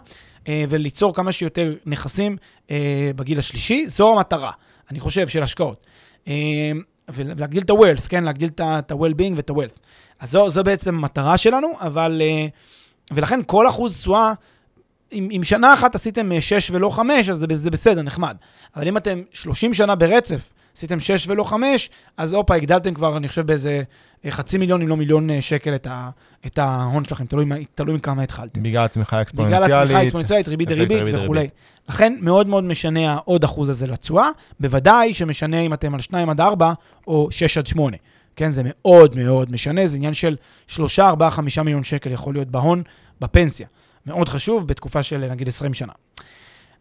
[0.48, 2.36] אה, וליצור כמה שיותר נכסים
[2.70, 3.88] אה, בגיל השלישי.
[3.88, 4.50] זו המטרה,
[4.90, 5.86] אני חושב, של השקעות.
[6.28, 6.32] אה,
[7.08, 8.24] ולהגדיל את ה-wealth, כן?
[8.24, 9.78] להגדיל את ה-well-being ואת ה-wealth.
[10.20, 12.22] אז זו, זו בעצם המטרה שלנו, אבל...
[12.24, 12.46] אה,
[13.12, 14.32] ולכן כל אחוז תשואה,
[15.12, 18.36] אם, אם שנה אחת עשיתם 6 ולא 5, אז זה, זה בסדר, נחמד.
[18.76, 23.28] אבל אם אתם 30 שנה ברצף, עשיתם 6 ולא 5, אז הופה, הגדלתם כבר, אני
[23.28, 23.82] חושב, באיזה
[24.24, 26.10] אה, חצי מיליון, אם לא מיליון אה, שקל את, ה,
[26.46, 28.62] את ההון שלכם, תלוי, תלוי מכמה התחלתם.
[28.62, 29.84] בגלל הצמיחה בגלל האקספוננציאלית.
[29.84, 31.48] הצמיחה האקספוננציאלית, ריבית דריבית ריבית וכולי.
[31.88, 34.28] לכן מאוד מאוד משנה העוד אחוז הזה לתשואה,
[34.60, 36.72] בוודאי שמשנה אם אתם על 2 עד 4
[37.06, 37.96] או 6 עד 8.
[38.36, 42.48] כן, זה מאוד מאוד משנה, זה עניין של 3, 4, 5 מיליון שקל יכול להיות
[42.48, 42.82] בהון
[43.20, 43.66] בפנסיה.
[44.06, 45.92] מאוד חשוב בתקופה של נגיד 20 שנה.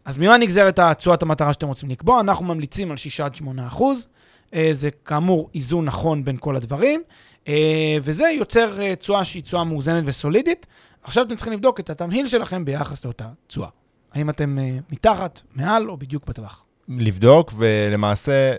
[0.04, 2.20] אז ממה נגזרת התשואת המטרה שאתם רוצים לקבוע?
[2.20, 4.06] אנחנו ממליצים על 6 עד 8 אחוז.
[4.54, 7.02] אה, זה כאמור איזון נכון בין כל הדברים,
[7.48, 10.66] אה, וזה יוצר אה, תשואה שהיא תשואה מאוזנת וסולידית.
[11.02, 13.68] עכשיו אתם צריכים לבדוק את התמהיל שלכם ביחס לאותה תשואה.
[14.12, 14.58] האם אתם
[14.92, 16.64] מתחת, מעל או בדיוק בטווח.
[16.88, 18.52] לבדוק, ולמעשה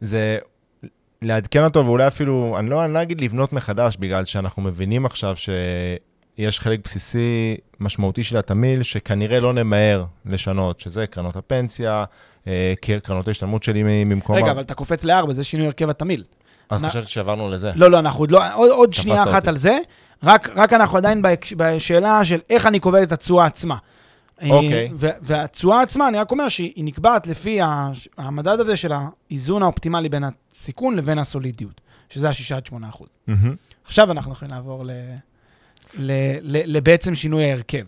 [0.00, 0.38] זה
[1.22, 5.36] לעדכן אותו, ואולי אפילו, אני לא, אני לא אגיד לבנות מחדש, בגלל שאנחנו מבינים עכשיו
[6.36, 12.04] שיש חלק בסיסי משמעותי של התמהיל, שכנראה לא נמהר לשנות, שזה קרנות הפנסיה,
[12.46, 14.36] אה, קרנות ההשתלמות שלי ממקום...
[14.36, 16.24] רגע, אבל אתה קופץ לארבע, זה שינוי הרכב התמהיל.
[16.70, 17.72] אז חשבתי שעברנו לזה.
[17.74, 19.48] לא, לא, אנחנו עוד לא, עוד, עוד שנייה אחת אותי.
[19.48, 19.78] על זה,
[20.22, 21.22] רק, רק אנחנו עדיין
[21.56, 23.76] בשאלה של איך אני קובע את התשואה עצמה.
[24.50, 24.72] אוקיי.
[24.72, 27.58] אה, ו- והתשואה עצמה, אני רק אומר שהיא נקבעת לפי
[28.18, 33.08] המדד הזה של האיזון האופטימלי בין הסיכון לבין הסולידיות, שזה ה-6 עד 8 אחוז.
[33.26, 33.54] מהמם.
[33.84, 34.90] עכשיו אנחנו יכולים לעבור ל,
[36.44, 37.84] לבעצם שינוי ההרכב.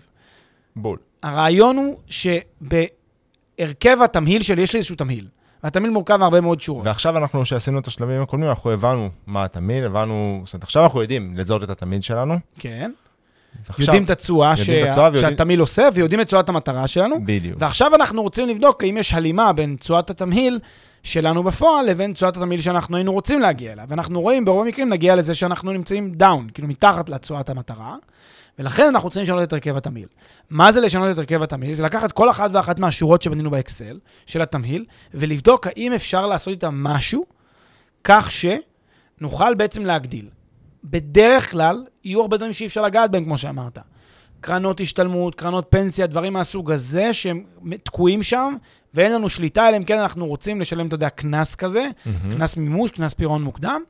[0.76, 0.98] בול.
[1.22, 5.26] הרעיון הוא שבהרכב התמהיל שלי, יש לי איזשהו תמהיל,
[5.64, 6.86] והתמהיל מורכב מהרבה מאוד שורות.
[6.86, 11.02] ועכשיו אנחנו, שעשינו את השלבים הקודמים, אנחנו הבנו מה התמהיל, הבנו, זאת אומרת, עכשיו אנחנו
[11.02, 12.34] יודעים לזהות את התמהיל שלנו.
[12.58, 12.92] כן.
[13.66, 17.16] ועכשיו- יודעים את התשואה שהתמהיל עושה, ויודעים את תשואת המטרה שלנו.
[17.24, 17.56] בדיוק.
[17.60, 20.58] ועכשיו אנחנו רוצים לבדוק האם יש הלימה בין תשואת התמהיל
[21.04, 23.84] שלנו בפועל לבין תשואת התמהיל שאנחנו היינו רוצים להגיע אליה.
[23.88, 27.96] ואנחנו רואים ברוב המקרים נגיע לזה שאנחנו נמצאים דאון, כאילו מתחת לתשואת המטרה,
[28.58, 30.08] ולכן אנחנו רוצים לשנות את הרכב התמהיל.
[30.50, 31.74] מה זה לשנות את הרכב התמהיל?
[31.74, 36.68] זה לקחת כל אחת ואחת מהשורות שבנינו באקסל של התמהיל, ולבדוק האם אפשר לעשות איתה
[36.72, 37.24] משהו
[38.04, 40.28] כך שנוכל בעצם להגדיל.
[40.84, 43.78] בדרך כלל, יהיו הרבה דברים שאי אפשר לגעת בהם, כמו שאמרת.
[44.40, 47.44] קרנות השתלמות, קרנות פנסיה, דברים מהסוג הזה, שהם
[47.82, 48.54] תקועים שם,
[48.94, 51.88] ואין לנו שליטה, אלא אם כן אנחנו רוצים לשלם, אתה יודע, קנס כזה.
[52.32, 53.82] קנס מימוש, קנס פירעון מוקדם.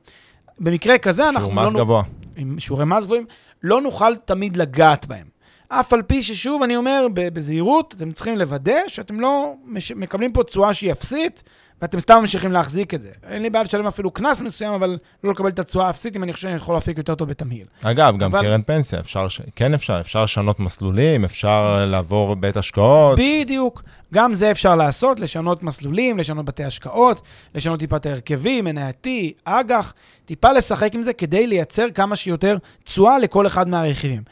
[0.58, 1.66] במקרה כזה אנחנו שיעור לא...
[1.68, 2.02] מס נו- גבוה.
[2.36, 3.26] עם שיעורי מס גבוהים,
[3.62, 5.26] לא נוכל תמיד לגעת בהם.
[5.68, 9.92] אף על פי ששוב, אני אומר, בזהירות, אתם צריכים לוודא שאתם לא מש...
[9.92, 11.42] מקבלים פה תשואה שהיא אפסית,
[11.82, 13.10] ואתם סתם ממשיכים להחזיק את זה.
[13.30, 16.32] אין לי בעיה לשלם אפילו קנס מסוים, אבל לא לקבל את התשואה האפסית, אם אני
[16.32, 17.66] חושב שאני יכול להפיק יותר טוב בתמהיל.
[17.84, 22.56] אגב, גם אבל- קרן פנסיה, אפשר, ש- כן אפשר, אפשר לשנות מסלולים, אפשר לעבור בית
[22.56, 23.18] השקעות.
[23.18, 23.82] בדיוק.
[24.14, 27.20] גם זה אפשר לעשות, לשנות מסלולים, לשנות בתי השקעות,
[27.54, 33.18] לשנות טיפה את ההרכבים, מנייתי, אג"ח, טיפה לשחק עם זה כדי לייצר כמה שיותר תשואה
[33.18, 34.22] לכל אחד מהרכיבים.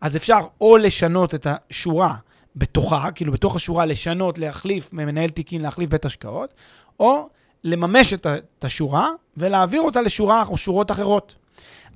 [0.00, 2.14] אז אפשר או לשנות את השורה
[2.56, 6.54] בתוכה, כאילו בתוך השורה לשנות, להחליף מנהל תיקים, להחליף בית השקעות,
[7.00, 7.28] או
[7.64, 11.34] לממש את השורה ולהעביר אותה לשורה או שורות אחרות.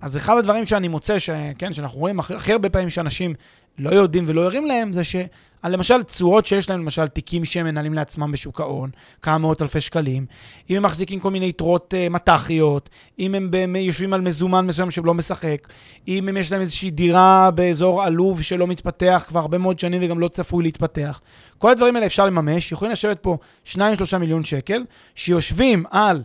[0.00, 1.30] אז אחד הדברים שאני מוצא, ש...
[1.58, 3.34] כן, שאנחנו רואים הכי הרבה פעמים שאנשים
[3.78, 8.32] לא יודעים ולא ערים להם, זה שלמשל תשואות שיש להם, למשל תיקים שהם מנהלים לעצמם
[8.32, 8.90] בשוק ההון,
[9.22, 10.26] כמה מאות אלפי שקלים,
[10.70, 14.90] אם הם מחזיקים כל מיני יתרות uh, מט"חיות, אם הם באמת יושבים על מזומן מסוים
[14.90, 15.68] שלא משחק,
[16.08, 20.20] אם הם יש להם איזושהי דירה באזור עלוב שלא מתפתח כבר הרבה מאוד שנים וגם
[20.20, 21.20] לא צפוי להתפתח.
[21.58, 23.78] כל הדברים האלה אפשר לממש, יכולים לשבת פה 2-3
[24.20, 26.22] מיליון שקל, שיושבים על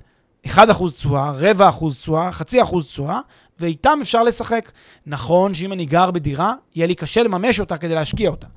[0.48, 3.20] 1% תשואה, רבע אחוז תשואה, חצי אחוז תשואה,
[3.60, 4.72] ואיתם אפשר לשחק.
[5.06, 8.48] נכון שאם אני גר בדירה, יהיה לי קשה לממש אותה כדי להשקיע אותה.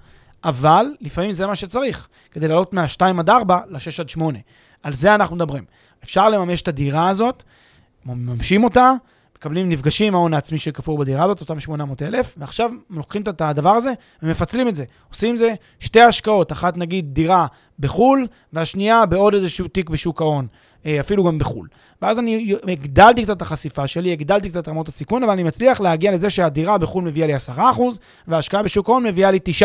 [0.44, 4.38] אבל לפעמים זה מה שצריך, כדי לעלות מה-2 עד 4 ל-6 עד 8.
[4.82, 5.64] על זה אנחנו מדברים.
[6.04, 7.42] אפשר לממש את הדירה הזאת,
[8.06, 8.92] מממשים אותה,
[9.40, 13.92] מקבלים, נפגשים עם ההון העצמי שכפור בדירה הזאת, אותם 800,000, ועכשיו לוקחים את הדבר הזה
[14.22, 14.85] ומפצלים את זה.
[15.09, 17.46] עושים זה שתי השקעות, אחת נגיד דירה
[17.79, 20.46] בחו"ל, והשנייה בעוד איזשהו תיק בשוק ההון,
[20.87, 21.68] אה, אפילו גם בחו"ל.
[22.03, 25.81] ואז אני הגדלתי קצת את החשיפה שלי, הגדלתי קצת את רמות הסיכון, אבל אני מצליח
[25.81, 27.98] להגיע לזה שהדירה בחו"ל מביאה לי 10%,
[28.29, 29.64] וההשקעה בשוק ההון מביאה לי 9%.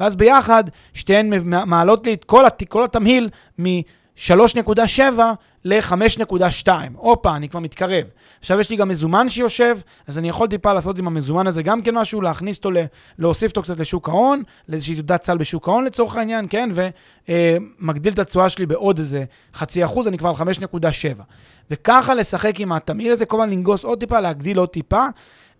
[0.00, 2.44] ואז ביחד, שתיהן מעלות לי את כל.
[2.68, 3.28] כל התמהיל
[4.16, 5.20] מ-3.7
[5.64, 6.68] ל-5.2.
[6.96, 8.04] הופה, אני כבר מתקרב.
[8.40, 11.82] עכשיו יש לי גם מזומן שיושב, אז אני יכול טיפה לעשות עם המזומן הזה גם
[11.82, 12.70] כן משהו, להכניס אותו,
[13.18, 16.70] להוסיף אותו קצת לשוק ההון, לאיזושהי תעודת סל בשוק ההון לצורך העניין, כן?
[17.28, 19.24] ומגדיל את התשואה שלי בעוד איזה
[19.54, 21.22] חצי אחוז, אני כבר על 5.7.
[21.70, 25.06] וככה לשחק עם התמהיל הזה, כל הזמן לנגוס עוד טיפה, להגדיל עוד טיפה,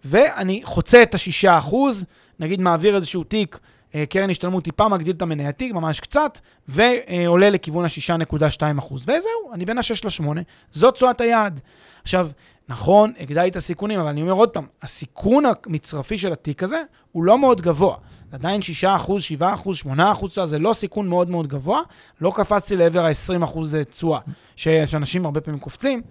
[0.05, 2.05] ואני חוצה את השישה אחוז,
[2.41, 3.61] נגיד מעביר איזשהו תיק, אה,
[4.09, 9.03] קרן השתלמות טיפה מגדיל את המנייתי, ממש קצת, ועולה לכיוון ה-6.2 אחוז.
[9.03, 11.61] וזהו, אני בין ה-6 ל-8, זאת תשואת היעד.
[12.03, 12.29] עכשיו,
[12.69, 16.83] נכון, הגדלתי את הסיכונים, אבל אני אומר עוד פעם, הסיכון המצרפי של התיק הזה
[17.13, 17.97] הוא לא מאוד גבוה.
[18.33, 21.81] עדיין 6 אחוז, 7 אחוז, 8 אחוז תשואה, זה לא סיכון מאוד מאוד גבוה.
[22.21, 24.21] לא קפצתי לעבר ה-20 אחוז תשואה,
[24.57, 26.03] ש- שאנשים הרבה פעמים קופצים.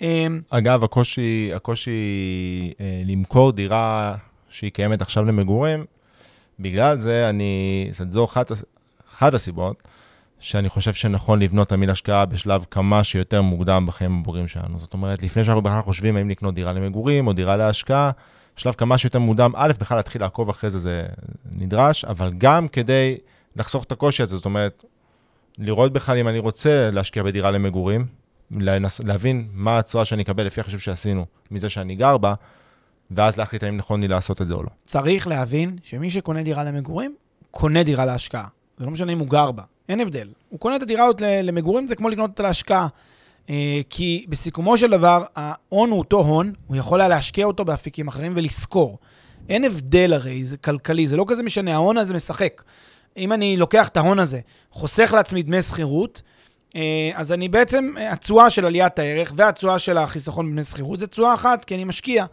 [0.00, 1.90] אמ, אגב, הקושי, הקושי
[2.80, 4.14] אה, למכור דירה
[4.48, 5.84] שהיא קיימת עכשיו למגורים,
[6.60, 8.52] בגלל זה אני, זו אחת,
[9.10, 9.82] אחת הסיבות
[10.38, 14.78] שאני חושב שנכון לבנות תמיד השקעה בשלב כמה שיותר מוקדם בחיים הבוגרים שלנו.
[14.78, 18.10] זאת אומרת, לפני שאנחנו בכלל חושבים האם לקנות דירה למגורים או דירה להשקעה,
[18.56, 21.06] בשלב כמה שיותר מוקדם, א', בכלל להתחיל לעקוב אחרי זה, זה
[21.52, 23.16] נדרש, אבל גם כדי
[23.56, 24.84] לחסוך את הקושי הזה, זאת אומרת,
[25.58, 28.06] לראות בכלל אם אני רוצה להשקיע בדירה למגורים,
[29.04, 32.34] להבין מה התשואה שאני אקבל לפי החישוב שעשינו מזה שאני גר בה,
[33.10, 34.68] ואז להחליט האם נכון לי לעשות את זה או לא.
[34.84, 37.14] צריך להבין שמי שקונה דירה למגורים,
[37.50, 38.46] קונה דירה להשקעה.
[38.78, 40.28] זה לא משנה אם הוא גר בה, אין הבדל.
[40.48, 42.86] הוא קונה את הדירה ל- למגורים, זה כמו לקנות אותה להשקעה.
[43.50, 48.08] אה, כי בסיכומו של דבר, ההון הוא אותו הון, הוא יכול היה להשקיע אותו באפיקים
[48.08, 48.98] אחרים ולשכור.
[49.48, 52.62] אין הבדל הרי, זה כלכלי, זה לא כזה משנה, ההון הזה משחק.
[53.16, 54.40] אם אני לוקח את ההון הזה,
[54.70, 56.22] חוסך לעצמי דמי שכירות,
[56.76, 56.80] אה,
[57.14, 61.34] אז אני בעצם, אה, התשואה של עליית הערך והתשואה של החיסכון בדמי שכירות זה תשואה
[61.34, 62.24] אחת, כי אני משקיע.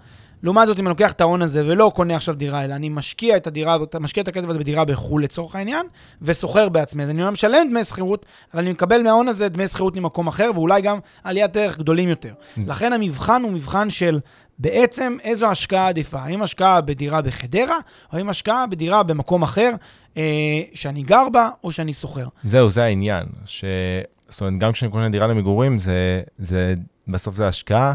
[0.44, 3.38] לעומת זאת, אם אני לוקח את ההון הזה ולא קונה עכשיו דירה, אלא אני משקיע
[3.38, 5.86] את הדירה הזאת, משקיע את הכסף הזה בדירה בחו"ל לצורך העניין,
[6.22, 7.04] ושוכר בעצמי.
[7.04, 10.52] אז אני אומנם משלם דמי שכירות, אבל אני מקבל מההון הזה דמי שכירות ממקום אחר,
[10.56, 12.34] ואולי גם עליית ערך גדולים יותר.
[12.58, 14.20] לכן המבחן הוא מבחן של
[14.60, 16.20] בעצם איזו השקעה עדיפה.
[16.20, 17.78] האם השקעה בדירה בחדרה,
[18.14, 19.72] או האם השקעה בדירה במקום אחר,
[20.18, 20.24] אה,
[20.74, 22.28] שאני גר בה, או שאני שוכר.
[22.44, 23.26] זהו, זה העניין.
[23.46, 23.66] ש...
[24.30, 26.76] זאת אומרת, גם כשאני קונה דירה למגורים, זה, זה,
[27.08, 27.94] בסוף זה השקעה,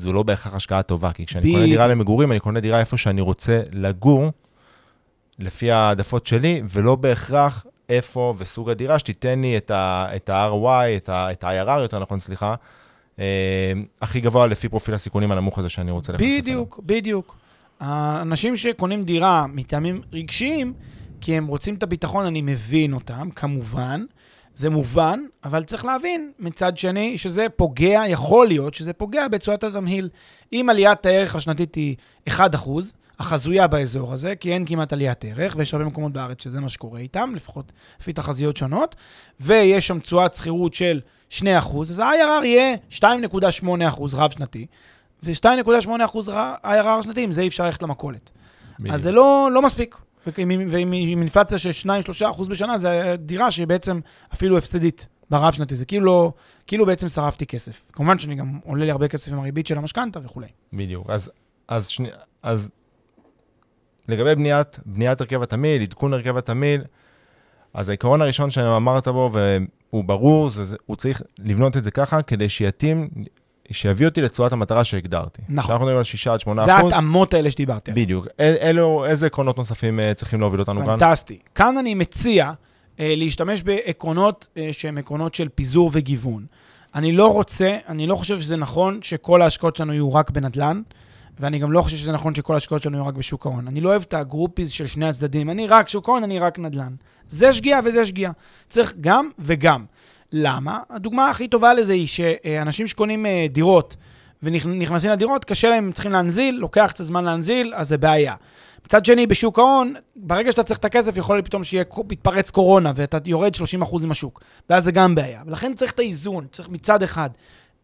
[0.00, 1.70] זו לא בהכרח השקעה טובה, כי כשאני קונה בדיוק.
[1.70, 4.30] דירה למגורים, אני קונה דירה איפה שאני רוצה לגור,
[5.38, 11.98] לפי העדפות שלי, ולא בהכרח איפה וסוג הדירה שתיתן לי את ה- את ה-IRR, יותר
[11.98, 12.54] נכון, סליחה,
[13.18, 16.26] אה, הכי גבוה לפי פרופיל הסיכונים הנמוך הזה שאני רוצה אליו.
[16.38, 17.36] בדיוק, בדיוק.
[17.80, 20.72] האנשים שקונים דירה מטעמים רגשיים,
[21.20, 24.04] כי הם רוצים את הביטחון, אני מבין אותם, כמובן.
[24.60, 30.08] זה מובן, אבל צריך להבין מצד שני שזה פוגע, יכול להיות שזה פוגע בצורת התמהיל.
[30.52, 31.96] אם עליית הערך השנתית היא
[32.28, 32.32] 1%,
[33.18, 37.00] החזויה באזור הזה, כי אין כמעט עליית ערך, ויש הרבה מקומות בארץ שזה מה שקורה
[37.00, 38.96] איתם, לפחות לפי תחזיות שונות,
[39.40, 41.42] ויש שם תשואת שכירות של 2%,
[41.80, 43.04] אז ה-IRR יהיה 2.8%
[44.12, 44.66] רב-שנתי,
[45.22, 46.16] ו-2.8%
[46.64, 48.30] IRR שנתי, עם זה אי אפשר ללכת למכולת.
[48.92, 49.96] אז זה לא, לא מספיק.
[50.26, 51.88] ועם, ועם, ועם אינפלציה של
[52.38, 54.00] 2-3% בשנה, זה דירה שהיא בעצם
[54.34, 55.76] אפילו הפסדית ברב שנתי.
[55.76, 56.32] זה כאילו, לא,
[56.66, 57.90] כאילו בעצם שרפתי כסף.
[57.92, 60.46] כמובן שאני גם עולה לי הרבה כסף עם הריבית של המשכנתה וכולי.
[60.72, 61.10] בדיוק.
[61.10, 61.30] אז,
[61.68, 62.08] אז, שני,
[62.42, 62.70] אז
[64.08, 66.84] לגבי בניית, בניית הרכב התמהיל, עדכון הרכב התמהיל,
[67.74, 72.22] אז העיקרון הראשון שאמרת בו, והוא ברור, זה, זה, הוא צריך לבנות את זה ככה
[72.22, 73.08] כדי שיתאים,
[73.70, 75.42] שיביא אותי לתשואת המטרה שהגדרתי.
[75.48, 75.64] נכון.
[75.64, 78.04] כשאנחנו מדברים על 6 עד 8 זה אחוז, ההתאמות האלה שדיברתי עליהן.
[78.04, 78.26] בדיוק.
[78.40, 80.98] אל, אלו, איזה עקרונות נוספים אה, צריכים להוביל אותנו כאן?
[80.98, 81.38] פנטסטי.
[81.54, 82.52] כאן אני מציע
[83.00, 86.46] אה, להשתמש בעקרונות אה, שהם עקרונות של פיזור וגיוון.
[86.94, 90.82] אני לא רוצה, אני לא חושב שזה נכון שכל ההשקעות שלנו יהיו רק בנדל"ן,
[91.40, 93.68] ואני גם לא חושב שזה נכון שכל ההשקעות שלנו יהיו רק בשוק ההון.
[93.68, 95.50] אני לא אוהב את ה groupies של שני הצדדים.
[95.50, 96.94] אני רק שוק ההון, אני רק נדל"ן.
[97.28, 98.30] זה שגיאה וזה שגיאה.
[98.68, 99.84] צריך גם וגם.
[100.32, 100.78] למה?
[100.90, 103.96] הדוגמה הכי טובה לזה היא שאנשים שקונים אה, דירות
[104.42, 108.34] ונכנסים לדירות, קשה להם, הם צריכים להנזיל, לוקח קצת זמן להנזיל, אז זה בעיה.
[108.86, 112.92] מצד שני, בשוק ההון, ברגע שאתה צריך את הכסף, יכול להיות פתאום שיהיה יתפרץ קורונה
[112.94, 115.42] ואתה יורד 30% עם השוק, ואז זה גם בעיה.
[115.46, 117.30] ולכן צריך את האיזון, צריך מצד אחד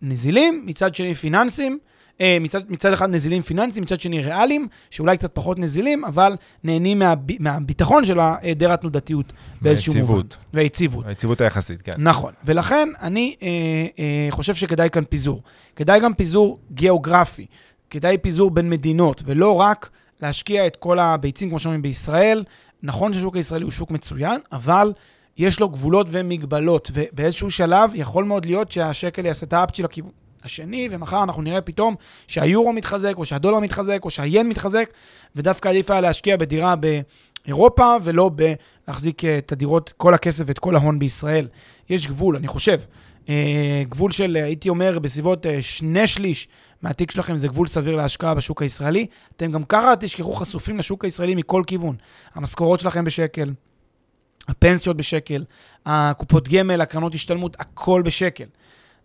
[0.02, 1.78] נזילים, מצד שני פיננסים,
[2.20, 7.14] מצד, מצד אחד נזילים פיננסיים, מצד שני ריאליים, שאולי קצת פחות נזילים, אבל נהנים מה,
[7.40, 10.12] מהביטחון של היעדר התנודתיות באיזשהו מובן.
[10.12, 10.36] והיציבות.
[10.54, 11.06] והיציבות.
[11.06, 11.92] היציבות היחסית, כן.
[11.98, 12.32] נכון.
[12.44, 13.48] ולכן אני אה,
[13.98, 15.42] אה, חושב שכדאי כאן פיזור.
[15.76, 17.46] כדאי גם פיזור גיאוגרפי.
[17.90, 19.90] כדאי פיזור בין מדינות, ולא רק
[20.22, 22.44] להשקיע את כל הביצים, כמו שאומרים בישראל.
[22.82, 24.92] נכון שהשוק הישראלי הוא שוק מצוין, אבל
[25.38, 30.10] יש לו גבולות ומגבלות, ובאיזשהו שלב יכול מאוד להיות שהשקל יעשה את האפצ'י לכיוון
[30.46, 31.94] השני, ומחר אנחנו נראה פתאום
[32.28, 34.90] שהיורו מתחזק, או שהדולר מתחזק, או שהיין מתחזק,
[35.36, 38.30] ודווקא עדיף היה להשקיע בדירה באירופה, ולא
[38.88, 41.48] להחזיק אה, את הדירות, כל הכסף ואת כל ההון בישראל.
[41.90, 42.80] יש גבול, אני חושב.
[43.28, 46.48] אה, גבול של, הייתי אומר, בסביבות אה, שני שליש
[46.82, 49.06] מהתיק שלכם זה גבול סביר להשקעה בשוק הישראלי.
[49.36, 51.96] אתם גם ככה תשכחו חשופים לשוק הישראלי מכל כיוון.
[52.34, 53.52] המשכורות שלכם בשקל,
[54.48, 55.44] הפנסיות בשקל,
[55.86, 58.44] הקופות גמל, הקרנות השתלמות, הכל בשקל.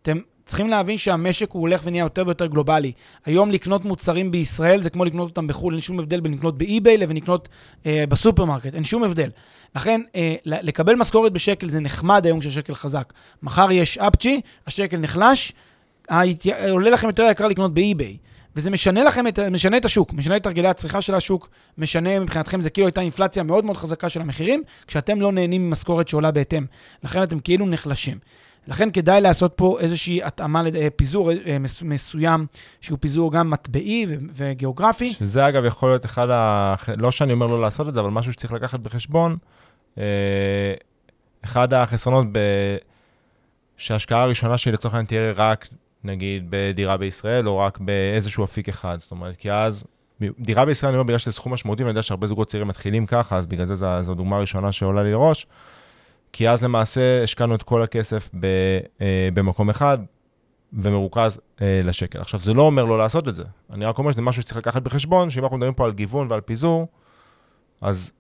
[0.02, 2.92] אתם צריכים להבין שהמשק הוא הולך ונהיה יותר ויותר גלובלי.
[3.26, 6.66] היום לקנות מוצרים בישראל זה כמו לקנות אותם בחו"ל, אין שום הבדל בין לקנות ב
[6.66, 7.50] eBay לבין לקנות
[7.86, 9.30] אה, בסופרמרקט, אין שום הבדל.
[9.76, 13.14] לכן, אה, לקבל משכורת בשקל זה נחמד היום כשהשקל חזק.
[13.44, 15.54] מחר יש אפצ'י, השקל נחלש,
[16.10, 16.70] ההתי...
[16.70, 18.18] עולה לכם יותר יקר לקנות ב eBay.
[18.56, 22.62] וזה משנה לכם, את, משנה את השוק, משנה את הרגלי הצריכה של השוק, משנה מבחינתכם,
[22.62, 26.66] זה כאילו הייתה אינפלציה מאוד מאוד חזקה של המחירים, כשאתם לא נהנים ממשכורת שעולה בהתאם.
[27.04, 28.18] לכן אתם כאילו נחלשים.
[28.68, 30.64] לכן כדאי לעשות פה איזושהי התאמה,
[30.96, 32.46] פיזור אה, מסוים,
[32.82, 35.14] שהוא פיזור גם מטבעי וגיאוגרפי.
[35.14, 36.76] שזה אגב יכול להיות אחד ה...
[36.98, 39.38] לא שאני אומר לא לעשות את זה, אבל משהו שצריך לקחת בחשבון.
[39.98, 40.74] אה,
[41.46, 42.40] אחד החסרונות ב...
[43.78, 45.68] שההשקעה הראשונה שלי לצורך העניין תהיה רק,
[46.04, 49.00] נגיד, בדירה בישראל, או רק באיזשהו אפיק אחד.
[49.00, 49.84] זאת אומרת, כי אז
[50.40, 53.38] דירה בישראל, אני אומר, בגלל שזה סכום משמעותי, ואני יודע שהרבה זוגות צעירים מתחילים ככה,
[53.38, 55.48] אז בגלל זה זו, זו דוגמה ראשונה שעולה לי לראש.
[56.34, 58.46] כי אז למעשה השקענו את כל הכסף ב,
[59.02, 59.98] אה, במקום אחד
[60.74, 62.22] ומרוכז אה, לשקל.
[62.22, 63.44] עכשיו, זה לא אומר לא לעשות את זה.
[63.74, 66.42] אני רק אומר שזה משהו שצריך לקחת בחשבון, שאם אנחנו מדברים פה על גיוון ועל
[66.42, 66.88] פיזור,
[67.82, 68.12] אז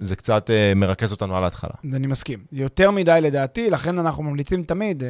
[0.00, 1.74] זה קצת אה, מרכז אותנו על ההתחלה.
[1.94, 2.44] אני מסכים.
[2.52, 5.08] יותר מדי לדעתי, לכן אנחנו ממליצים תמיד אה,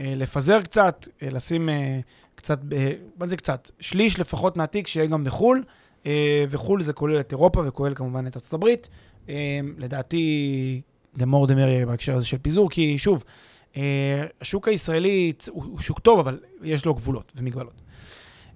[0.00, 2.00] אה, לפזר קצת, אה, לשים אה,
[2.34, 3.70] קצת, אה, מה זה קצת?
[3.80, 5.62] שליש לפחות מהתיק שיהיה גם בחו"ל,
[6.06, 8.88] אה, וחו"ל זה כולל את אירופה וכולל כמובן את ארצות הברית.
[9.28, 9.34] אה,
[9.78, 10.80] לדעתי,
[11.18, 13.24] the merrier בהקשר הזה של פיזור, כי שוב,
[13.76, 13.82] אה,
[14.40, 17.80] השוק הישראלי הוא שוק טוב, אבל יש לו גבולות ומגבלות.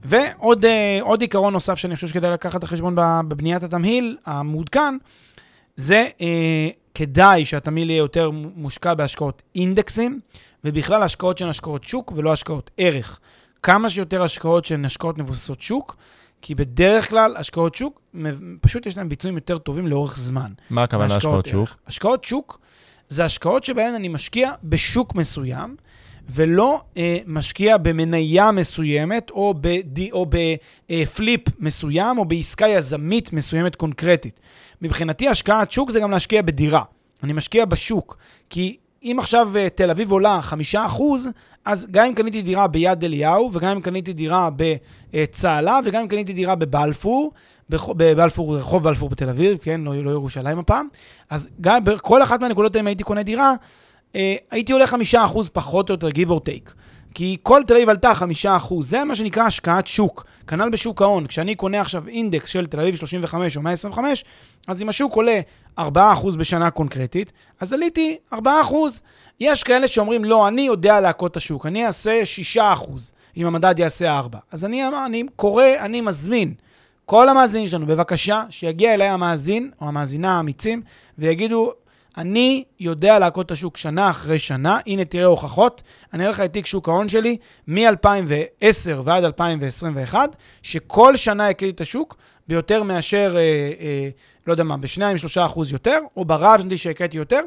[0.05, 4.97] ועוד אה, עיקרון נוסף שאני חושב שכדאי לקחת את החשבון בבניית התמהיל המעודכן,
[5.77, 10.21] זה אה, כדאי שהתמהיל יהיה יותר מושקע בהשקעות אינדקסים,
[10.65, 13.21] ובכלל השקעות שהן השקעות שוק ולא השקעות ערך.
[13.63, 15.97] כמה שיותר השקעות שהן השקעות מבוססות שוק,
[16.45, 18.01] כי בדרך כלל השקעות שוק,
[18.61, 20.53] פשוט יש להן ביצועים יותר טובים לאורך זמן.
[20.71, 21.69] מה הכוונה השקעות שוק?
[21.87, 22.61] השקעות שוק
[23.09, 25.77] זה השקעות שבהן אני משקיע בשוק מסוים,
[26.29, 30.13] ולא אה, משקיע במניה מסוימת, או, בד...
[30.13, 34.41] או בפליפ אה, מסוים, או בעסקה יזמית מסוימת קונקרטית.
[34.83, 36.83] מבחינתי, השקעת שוק זה גם להשקיע בדירה.
[37.23, 38.17] אני משקיע בשוק,
[38.51, 41.31] כי אם עכשיו אה, תל אביב עולה חמישה אחוז,
[41.65, 44.49] אז גם אם קניתי דירה ביד אליהו, וגם אם קניתי דירה
[45.13, 47.33] בצהלה, וגם אם קניתי דירה בבלפור,
[47.71, 50.89] בבלפור, רחוב בלפור בתל אביב, כן, לא, לא ירושלים הפעם,
[51.31, 53.55] אז גם בכל אחת מהנקודות האלה, הייתי קונה דירה,
[54.15, 56.73] אה, הייתי עולה חמישה אחוז פחות או יותר, give or take.
[57.15, 60.27] כי כל תל אביב עלתה חמישה אחוז, זה מה שנקרא השקעת שוק.
[60.47, 64.25] כנ"ל בשוק ההון, כשאני קונה עכשיו אינדקס של תל אביב 35 או 125,
[64.69, 65.41] אז אם השוק עולה
[65.79, 69.01] 4 אחוז בשנה קונקרטית, אז עליתי 4 אחוז.
[69.41, 73.13] יש כאלה שאומרים, לא, אני יודע להכות את השוק, אני אעשה 6 אחוז.
[73.37, 74.39] אם המדד יעשה 4.
[74.53, 76.55] אז אני, אמר, אני קורא, אני מזמין
[77.05, 80.83] כל המאזינים שלנו, בבקשה, שיגיע אליי המאזין או המאזינה האמיצים,
[81.19, 81.73] ויגידו,
[82.17, 85.83] אני יודע להכות את השוק שנה אחרי שנה, הנה תראה הוכחות,
[86.13, 87.37] אני אראה לך את תיק שוק ההון שלי
[87.69, 92.17] מ-2010 ועד 2021, שכל שנה הכיתי את השוק
[92.49, 93.41] ביותר מאשר, אה,
[93.81, 94.09] אה,
[94.47, 97.41] לא יודע מה, ב-2-3 אחוז יותר, או ברב שנתי שהכיתי יותר,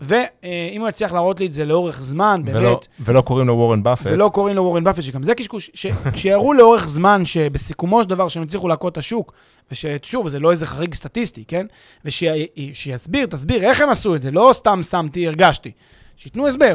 [0.00, 2.56] ואם הוא יצליח להראות לי את זה לאורך זמן, באמת...
[2.56, 4.06] ולא, ולא קוראים לו וורן באפט.
[4.06, 8.28] ולא קוראים לו וורן באפט, שגם זה קשקוש, ש- שיראו לאורך זמן שבסיכומו של דבר
[8.28, 9.32] שהם הצליחו להכות את השוק,
[9.72, 11.66] וששוב, זה לא איזה חריג סטטיסטי, כן?
[12.04, 15.70] ושיסביר, תסביר איך הם עשו את זה, לא סתם שמתי, הרגשתי.
[16.16, 16.74] שייתנו הסבר.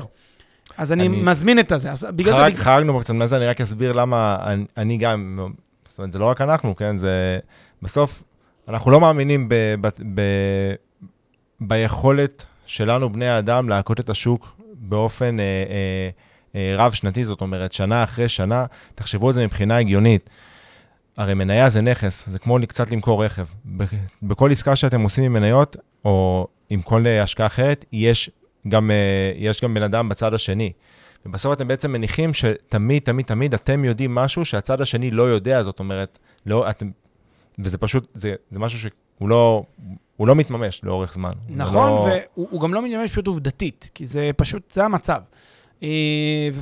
[0.77, 1.91] אז אני, אני- מזמין את הזה.
[1.91, 2.63] אז בגלל חרג, זה...
[2.63, 5.39] חרגנו פה קצת מה זה, אני רק אסביר למה אני, אני גם,
[5.85, 6.97] זאת אומרת, זה לא רק אנחנו, כן?
[6.97, 7.39] זה...
[7.81, 8.23] בסוף,
[8.69, 10.21] אנחנו לא מאמינים ב, ב, ב,
[11.61, 16.09] ביכולת שלנו, בני האדם, להכות את השוק באופן אה, אה,
[16.55, 18.65] אה, רב-שנתי, זאת אומרת, שנה אחרי שנה.
[18.95, 20.29] תחשבו על זה מבחינה הגיונית.
[21.17, 23.45] הרי מניה זה נכס, זה כמו קצת למכור רכב.
[24.23, 28.29] בכל עסקה שאתם עושים עם מניות, או עם כל אה, השקעה אחרת, יש
[28.67, 30.71] גם, אה, יש גם בן אדם בצד השני.
[31.25, 35.79] ובסוף אתם בעצם מניחים שתמיד, תמיד, תמיד אתם יודעים משהו שהצד השני לא יודע, זאת
[35.79, 36.89] אומרת, לא, אתם,
[37.59, 39.63] וזה פשוט, זה, זה משהו שהוא לא,
[40.17, 41.31] הוא לא מתממש לאורך זמן.
[41.49, 42.07] נכון, לא...
[42.33, 45.21] והוא הוא גם לא מתממש פשוט עובדתית, כי זה פשוט, זה המצב.
[45.83, 45.89] אה,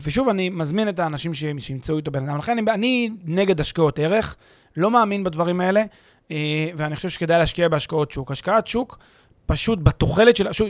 [0.01, 2.37] ושוב, אני מזמין את האנשים שימצאו איתו בן אדם.
[2.37, 4.35] לכן אני, אני נגד השקעות ערך,
[4.77, 5.83] לא מאמין בדברים האלה,
[6.31, 8.31] אה, ואני חושב שכדאי להשקיע בהשקעות שוק.
[8.31, 8.97] השקעת שוק,
[9.45, 10.53] פשוט בתוחלת של...
[10.53, 10.69] שוב,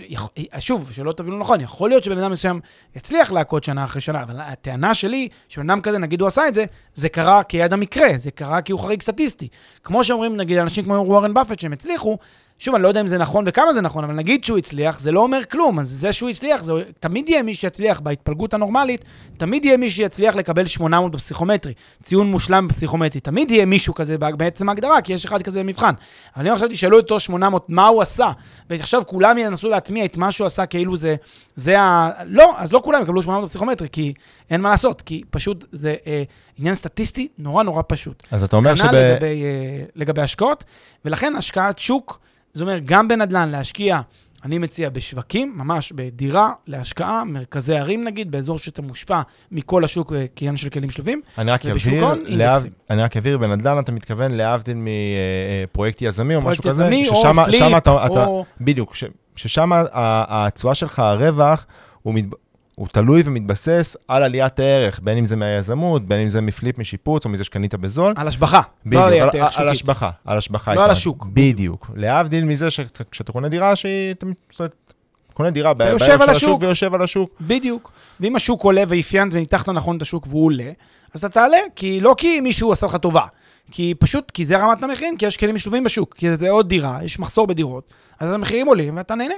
[0.59, 2.59] שוב, שלא תבינו נכון, יכול להיות שבן אדם מסוים
[2.95, 6.53] יצליח להכות שנה אחרי שנה, אבל הטענה שלי, שבן אדם כזה, נגיד הוא עשה את
[6.53, 9.47] זה, זה קרה כיד המקרה, זה קרה כי הוא חריג סטטיסטי.
[9.83, 12.17] כמו שאומרים, נגיד, אנשים כמו וורן באפט שהם הצליחו,
[12.59, 15.11] שוב, אני לא יודע אם זה נכון וכמה זה נכון, אבל נגיד שהוא הצליח, זה
[15.11, 15.79] לא אומר כלום.
[15.79, 19.05] אז זה שהוא הצליח, זה, תמיד יהיה מי שיצליח בהתפלגות הנורמלית,
[19.37, 21.73] תמיד יהיה מי שיצליח לקבל 800 בפסיכומטרי,
[22.03, 23.21] ציון מושלם בפסיכומטרי.
[23.21, 25.93] תמיד יהיה מישהו כזה בעצם ההגדרה, כי יש אחד כזה במבחן.
[26.37, 28.31] אבל אם עכשיו תשאלו אותו 800, מה הוא עשה,
[28.69, 31.15] ועכשיו כולם ינסו להטמיע את מה שהוא עשה כאילו זה,
[31.55, 32.09] זה ה...
[32.25, 34.13] לא, אז לא כולם יקבלו 800 בפסיכומטרי, כי
[34.49, 36.23] אין מה לעשות, כי פשוט זה אה,
[36.59, 38.23] עניין סטטיסטי נורא נורא פשוט.
[38.31, 38.93] אז אתה אומר כנ"ל שב...
[38.93, 40.63] לגבי, אה, לגבי השקעות,
[41.05, 42.19] ולכן השקעת שוק,
[42.53, 44.01] זה אומר גם בנדל"ן להשקיע,
[44.43, 50.25] אני מציע בשווקים, ממש בדירה להשקעה, מרכזי ערים נגיד, באזור שאתה מושפע מכל השוק אה,
[50.35, 51.21] כעניין של כלים שלובים.
[51.37, 52.17] אני רק ובשוק להב...
[52.25, 52.71] אינדקסים.
[52.89, 57.23] אני רק אבהיר, בנדל"ן אתה מתכוון להבדיל מפרויקט יזמי או משהו פרויקט כזה, יזמי או
[57.45, 58.45] flip, או...
[58.61, 58.95] בדיוק,
[59.35, 61.65] ששם התשואה שלך, הרווח,
[62.01, 62.25] הוא, מת,
[62.75, 66.77] הוא תלוי ומתבסס על עליית הערך, בין אם זה מהיזמות, בין אם זה מ flip
[66.79, 68.13] משיפוץ, או מזה שקנית בזול.
[68.17, 69.69] על השבחה, בדיוק, לא על על, על.
[69.69, 70.73] השבחה, על השבחה.
[70.75, 70.91] לא על.
[70.91, 71.25] השוק.
[71.33, 71.91] בדיוק.
[71.95, 74.75] להבדיל מזה שכשאתה קונה דירה, שהיא, אתה- זאת אומרת,
[75.33, 76.61] קונה דירה בערך של השוק.
[76.61, 77.35] ויושב על השוק.
[77.41, 77.91] בדיוק.
[78.19, 80.71] ואם השוק עולה ואפיינת וניתחת נכון את השוק והוא עולה,
[81.13, 83.25] אז אתה תעלה, כי לא כי מישהו עשה לך טובה,
[83.71, 86.99] כי פשוט, כי זה רמת המחירים, כי יש כלים משלובים בשוק, כי זה עוד דירה,
[87.03, 89.35] יש מחסור בדירות, אז המחירים עולים ואתה נהנה.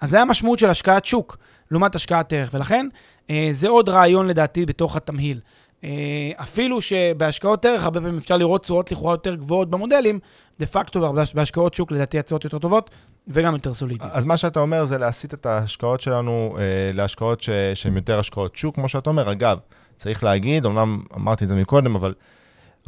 [0.00, 1.36] אז זה המשמעות של השקעת שוק,
[1.70, 2.86] לעומת השקעת ערך, ולכן
[3.30, 5.40] אה, זה עוד רעיון לדעתי בתוך התמהיל.
[5.84, 10.18] אה, אפילו שבהשקעות ערך, הרבה פעמים אפשר לראות תשואות לכאורה יותר גבוהות במודלים,
[10.58, 12.90] דה פקטו בהשקעות שוק לדעתי התשואות יותר טובות
[13.28, 14.10] וגם יותר סולידיות.
[14.12, 16.62] אז מה שאתה אומר זה להסיט את ההשקעות שלנו אה,
[16.94, 17.42] להשקעות
[17.74, 19.32] שהן יותר השקעות שוק, כמו שאתה אומר.
[19.32, 19.58] אגב,
[19.96, 22.14] צריך להגיד, אמנם אמרתי את זה מקודם, אבל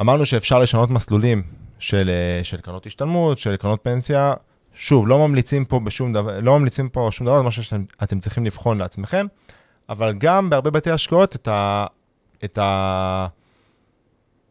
[0.00, 1.42] אמרנו שאפשר לשנות מסלולים
[1.78, 4.34] של, אה, של קרנות השתלמות, של קרנות פנסיה.
[4.74, 8.44] שוב, לא ממליצים פה בשום דבר, לא ממליצים פה שום דבר, זה משהו שאתם צריכים
[8.44, 9.26] לבחון לעצמכם,
[9.88, 11.86] אבל גם בהרבה בתי השקעות, את, ה,
[12.44, 13.26] את, ה,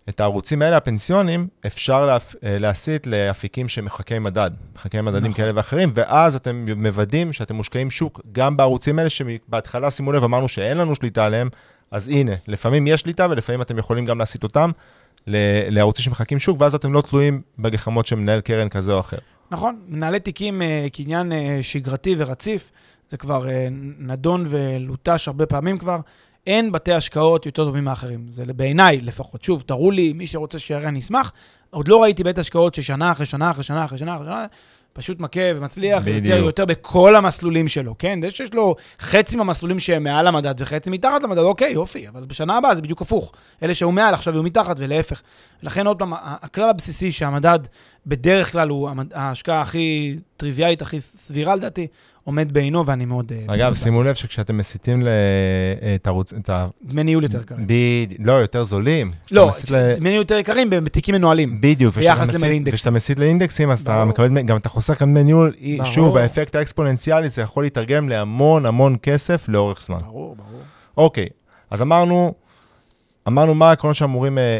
[0.10, 5.34] את הערוצים האלה, הפנסיונים, אפשר להפ, אה, להסיט לאפיקים שמחקי מדד, מחקי מדדים נכון.
[5.34, 10.48] כאלה ואחרים, ואז אתם מוודאים שאתם מושקעים שוק גם בערוצים האלה, שבהתחלה, שימו לב, אמרנו
[10.48, 11.50] שאין לנו שליטה עליהם,
[11.92, 14.72] אז הנה, לפעמים יש שליטה ולפעמים אתם יכולים גם להסיט אותם
[15.28, 19.18] לערוצים שמחקים שוק, ואז אתם לא תלויים בגחמות של מנהל קרן כזה או אחר.
[19.52, 22.72] נכון, מנהלי תיקים אה, כעניין אה, שגרתי ורציף,
[23.10, 23.68] זה כבר אה,
[24.00, 26.00] נדון ולוטש הרבה פעמים כבר.
[26.48, 28.28] אין בתי השקעות יותר טובים מאחרים.
[28.32, 29.44] זה בעיניי לפחות.
[29.44, 31.32] שוב, תראו לי, מי שרוצה שיראה, אני אשמח.
[31.70, 34.46] עוד לא ראיתי בית השקעות ששנה אחרי שנה אחרי שנה אחרי שנה אחרי שנה,
[34.94, 36.46] פשוט מכה ומצליח יותר בדיוק.
[36.46, 38.20] יותר בכל המסלולים שלו, כן?
[38.22, 42.58] זה שיש לו חצי מהמסלולים שהם מעל המדד וחצי מתחת למדד, אוקיי, יופי, אבל בשנה
[42.58, 43.32] הבאה זה בדיוק הפוך.
[43.64, 45.22] אלה שהיו מעל עכשיו יהיו מתחת ולהפך.
[45.64, 47.60] לכן עוד פעם, הכלל הבסיסי שהמדד
[48.08, 51.88] בדרך כלל הוא ההשקעה הכי טריוויאלית, הכי סבירה לדעתי,
[52.24, 53.32] עומד בעינו, ואני מאוד...
[53.50, 55.08] אה, אגב, שימו לב שכשאתם מסיטים ל-
[55.96, 56.68] את הערוץ, את ה...
[56.84, 57.68] דמי ניהול יותר יקרים.
[57.68, 59.12] בדיוק, לא, יותר זולים.
[59.32, 59.52] לא,
[59.98, 61.62] דמי ניהול יותר יקרים בתיקים מנוהלים.
[61.62, 62.74] בדיוק, ביחס למאינדקסים.
[62.74, 64.06] וכשאתה מסיט לאינדקסים, אז אתה.
[64.06, 65.54] מקבל, גם אתה חוסך גם דמי ניהול.
[65.84, 69.98] שוב, האפקט האקספוננציאלי, זה יכול להתרגם להמון המון כסף לאורך זמן.
[69.98, 70.62] ברור, ברור.
[70.98, 71.28] אוקיי,
[71.70, 72.34] אז אמרנו,
[73.28, 74.58] אמרנו מה העקרונות שאמורים אה, אה, אה,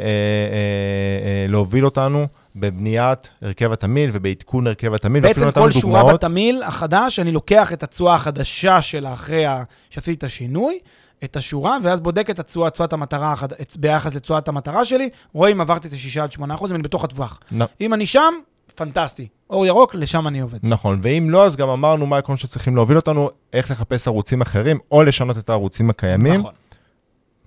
[1.28, 5.26] אה, להוביל אותנו בבניית הרכב התמהיל ובעדכון הרכב התמהיל.
[5.26, 6.16] ואפילו בעצם כל שורה דוגמאות.
[6.24, 9.44] בתמהיל החדש, אני לוקח את התשואה החדשה שלה אחרי
[9.90, 10.80] שעשיתי את השינוי,
[11.24, 13.34] את השורה, ואז בודק את התשואה, תשואת המטרה,
[13.80, 17.04] ביחס לתשואת המטרה שלי, רואה אם עברתי את ה-6 עד 8 אחוז, אם אני בתוך
[17.04, 17.40] הטווח.
[17.58, 18.34] נ- אם אני שם,
[18.76, 19.28] פנטסטי.
[19.50, 20.60] אור ירוק, לשם אני עובד.
[20.64, 24.80] נכון, ואם לא, אז גם אמרנו מה העקרונות שצריכים להוביל אותנו, איך לחפש ערוצים אחרים,
[24.92, 26.34] או לשנות את הערוצים הקיימים.
[26.34, 26.52] נכון.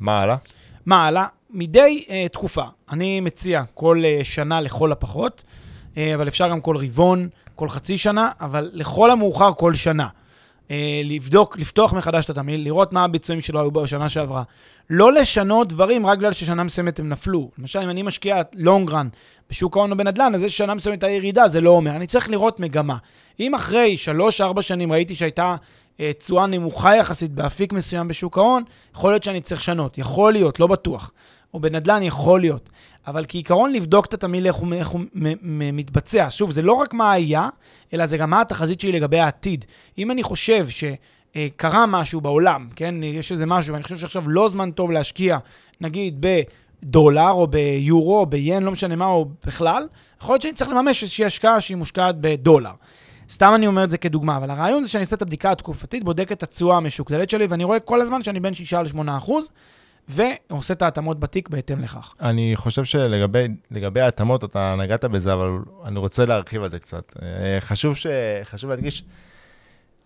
[0.00, 0.36] מה הלאה?
[0.86, 1.26] מה הלאה?
[1.50, 5.44] מדי uh, תקופה, אני מציע כל uh, שנה לכל הפחות,
[5.94, 10.08] uh, אבל אפשר גם כל רבעון, כל חצי שנה, אבל לכל המאוחר כל שנה.
[10.68, 10.72] Uh,
[11.04, 14.42] לבדוק, לפתוח מחדש את התמהיל, לראות מה הביצועים שלו היו בשנה שעברה.
[14.90, 17.50] לא לשנות דברים רק בגלל ששנה מסוימת הם נפלו.
[17.58, 19.08] למשל, אם אני משקיע לונג רן
[19.50, 21.90] בשוק ההון או בנדל"ן, אז זה ששנה מסוימת הייתה ירידה, זה לא אומר.
[21.90, 22.96] אני צריך לראות מגמה.
[23.40, 23.96] אם אחרי
[24.56, 25.56] 3-4 שנים ראיתי שהייתה
[26.00, 28.62] אה, תשואה נמוכה יחסית באפיק מסוים בשוק ההון,
[28.94, 29.98] יכול להיות שאני צריך לשנות.
[29.98, 31.10] יכול להיות, לא בטוח.
[31.54, 32.70] או בנדל"ן יכול להיות.
[33.06, 35.00] אבל כעיקרון לבדוק את התמהיל איך הוא, איך הוא
[35.52, 36.26] מתבצע.
[36.30, 37.48] שוב, זה לא רק מה היה,
[37.94, 39.64] אלא זה גם מה התחזית שלי לגבי העתיד.
[39.98, 44.70] אם אני חושב שקרה משהו בעולם, כן, יש איזה משהו, ואני חושב שעכשיו לא זמן
[44.70, 45.38] טוב להשקיע,
[45.80, 46.26] נגיד
[46.82, 49.88] בדולר או ביורו או ביין, לא משנה מה, או בכלל,
[50.22, 52.72] יכול להיות שאני צריך לממש איזושהי השקעה שהיא מושקעת בדולר.
[53.28, 56.32] סתם אני אומר את זה כדוגמה, אבל הרעיון זה שאני עושה את הבדיקה התקופתית, בודק
[56.32, 59.50] את התשואה המשוקללת שלי, ואני רואה כל הזמן שאני בין 6 ל-8 אחוז,
[60.08, 62.14] ועושה את ההתאמות בתיק בהתאם לכך.
[62.20, 65.48] אני חושב שלגבי לגבי ההתאמות, אתה נגעת בזה, אבל
[65.84, 67.12] אני רוצה להרחיב על זה קצת.
[67.22, 68.06] אה, חשוב, ש,
[68.44, 69.04] חשוב להדגיש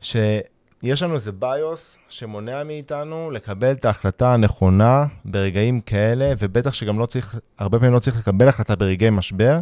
[0.01, 7.07] שיש לנו איזה ביוס שמונע מאיתנו לקבל את ההחלטה הנכונה ברגעים כאלה, ובטח שגם לא
[7.07, 9.61] צריך, הרבה פעמים לא צריך לקבל החלטה ברגעי משבר.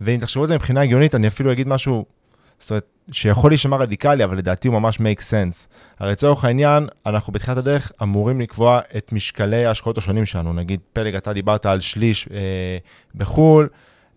[0.00, 2.04] ואם תחשבו על זה מבחינה הגיונית, אני אפילו אגיד משהו,
[2.62, 5.66] זאת אומרת, שיכול להישמע רדיקלי, אבל לדעתי הוא ממש make sense.
[5.98, 10.52] הרי לצורך העניין, אנחנו בתחילת הדרך אמורים לקבוע את משקלי ההשקעות השונים שלנו.
[10.52, 12.78] נגיד, פלג, אתה דיברת על שליש אה,
[13.14, 13.68] בחו"ל,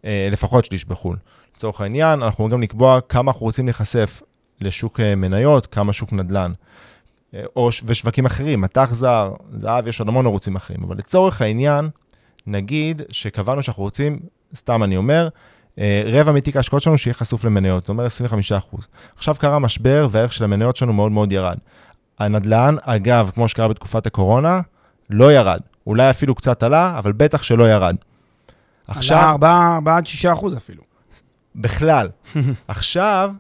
[0.05, 1.17] אה, לפחות שליש בחו"ל.
[1.55, 4.21] לצורך העניין, אנחנו גם לקבוע כמה אנחנו רוצים להיחשף
[4.61, 6.51] לשוק אה, מניות, כמה שוק נדל"ן.
[7.33, 10.83] אה, או, ושווקים אחרים, מטח זר, זהב, יש עוד המון ערוצים אחרים.
[10.83, 11.89] אבל לצורך העניין,
[12.47, 14.19] נגיד שקבענו שאנחנו רוצים,
[14.55, 15.29] סתם אני אומר,
[16.05, 18.11] רבע מתיק ההשקעות שלנו שיהיה חשוף למניות, זאת אומרת
[18.73, 18.85] 25%.
[19.15, 21.57] עכשיו קרה משבר והערך של המניות שלנו מאוד מאוד ירד.
[22.19, 24.61] הנדל"ן, אגב, כמו שקרה בתקופת הקורונה,
[25.09, 25.59] לא ירד.
[25.87, 27.95] אולי אפילו קצת עלה, אבל בטח שלא ירד.
[28.87, 29.17] עכשיו...
[29.17, 30.83] עלה 4 עד 6 אחוז אפילו.
[31.55, 32.09] בכלל.
[32.67, 33.31] עכשיו,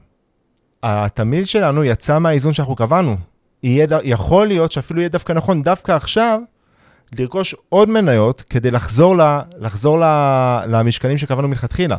[0.83, 3.17] התמהיל שלנו יצא מהאיזון שאנחנו קבענו.
[3.63, 6.39] יהיה, יכול להיות שאפילו יהיה דווקא נכון, דווקא עכשיו,
[7.19, 10.03] לרכוש עוד מניות כדי לחזור, ל, לחזור ל,
[10.67, 11.97] למשקלים שקבענו מלכתחילה.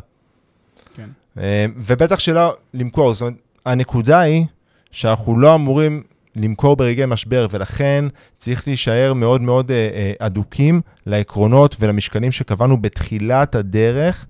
[1.39, 3.15] אה, ובטח שלא למכור.
[3.15, 3.35] זאת אומרת,
[3.67, 4.45] הנקודה היא
[4.91, 6.03] שאנחנו לא אמורים
[6.37, 8.05] למכור ברגעי משבר, ולכן
[8.37, 14.27] צריך להישאר מאוד מאוד אה, אה, אדוקים לעקרונות ולמשקלים שקבענו בתחילת הדרך,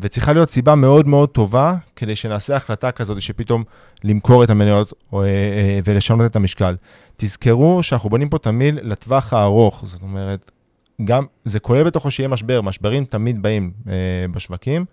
[0.00, 3.64] וצריכה להיות סיבה מאוד מאוד טובה כדי שנעשה החלטה כזאת שפתאום
[4.04, 4.94] למכור את המניות
[5.84, 6.76] ולשנות את המשקל.
[7.16, 10.50] תזכרו שאנחנו בונים פה תמיד לטווח הארוך, זאת אומרת,
[11.04, 13.70] גם, זה כולל בתוכו שיהיה משבר, משברים תמיד באים
[14.32, 14.84] בשווקים,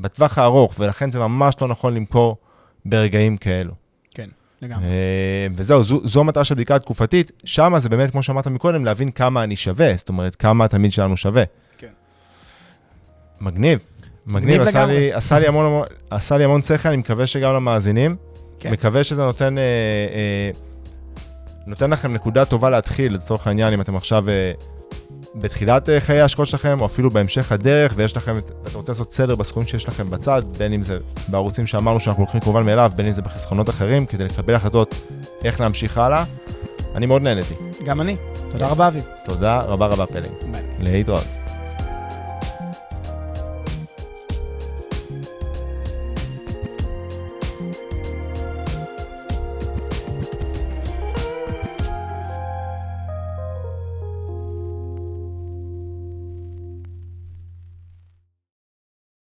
[0.00, 2.36] בטווח הארוך, ולכן זה ממש לא נכון למכור
[2.84, 3.72] ברגעים כאלו.
[4.14, 4.28] כן,
[4.62, 4.84] לגמרי.
[4.86, 7.32] אה, וזהו, זו, זו המטרה של הבדיקה התקופתית.
[7.44, 11.16] שם זה באמת, כמו שאמרת מקודם, להבין כמה אני שווה, זאת אומרת, כמה התלמיד שלנו
[11.16, 11.44] שווה.
[11.78, 11.86] כן.
[13.40, 13.78] מגניב.
[14.26, 14.96] מגניב עשה לגמרי.
[14.96, 18.16] לי, עשה, לי המון- עשה לי המון שכל, אני מקווה שגם למאזינים.
[18.60, 18.70] כן.
[18.72, 20.50] מקווה שזה נותן, אה, אה,
[21.66, 24.52] נותן לכם נקודה טובה להתחיל, לצורך העניין, אם אתם עכשיו אה,
[25.40, 29.12] בתחילת אה, חיי ההשקעות שלכם, או אפילו בהמשך הדרך, ויש לכם, את- ואתם רוצים לעשות
[29.12, 33.06] סדר בסכומים שיש לכם בצד, בין אם זה בערוצים שאמרנו שאנחנו לוקחים כמובן מאליו, בין
[33.06, 34.94] אם זה בחסכונות אחרים, כדי לקבל החלטות
[35.44, 36.24] איך להמשיך הלאה.
[36.94, 37.54] אני מאוד נהניתי.
[37.84, 38.16] גם אני.
[38.50, 39.00] תודה רבה, אבי.
[39.24, 40.26] תודה רבה רבה פלג.
[40.52, 40.62] ביי.
[40.78, 41.24] להתראות.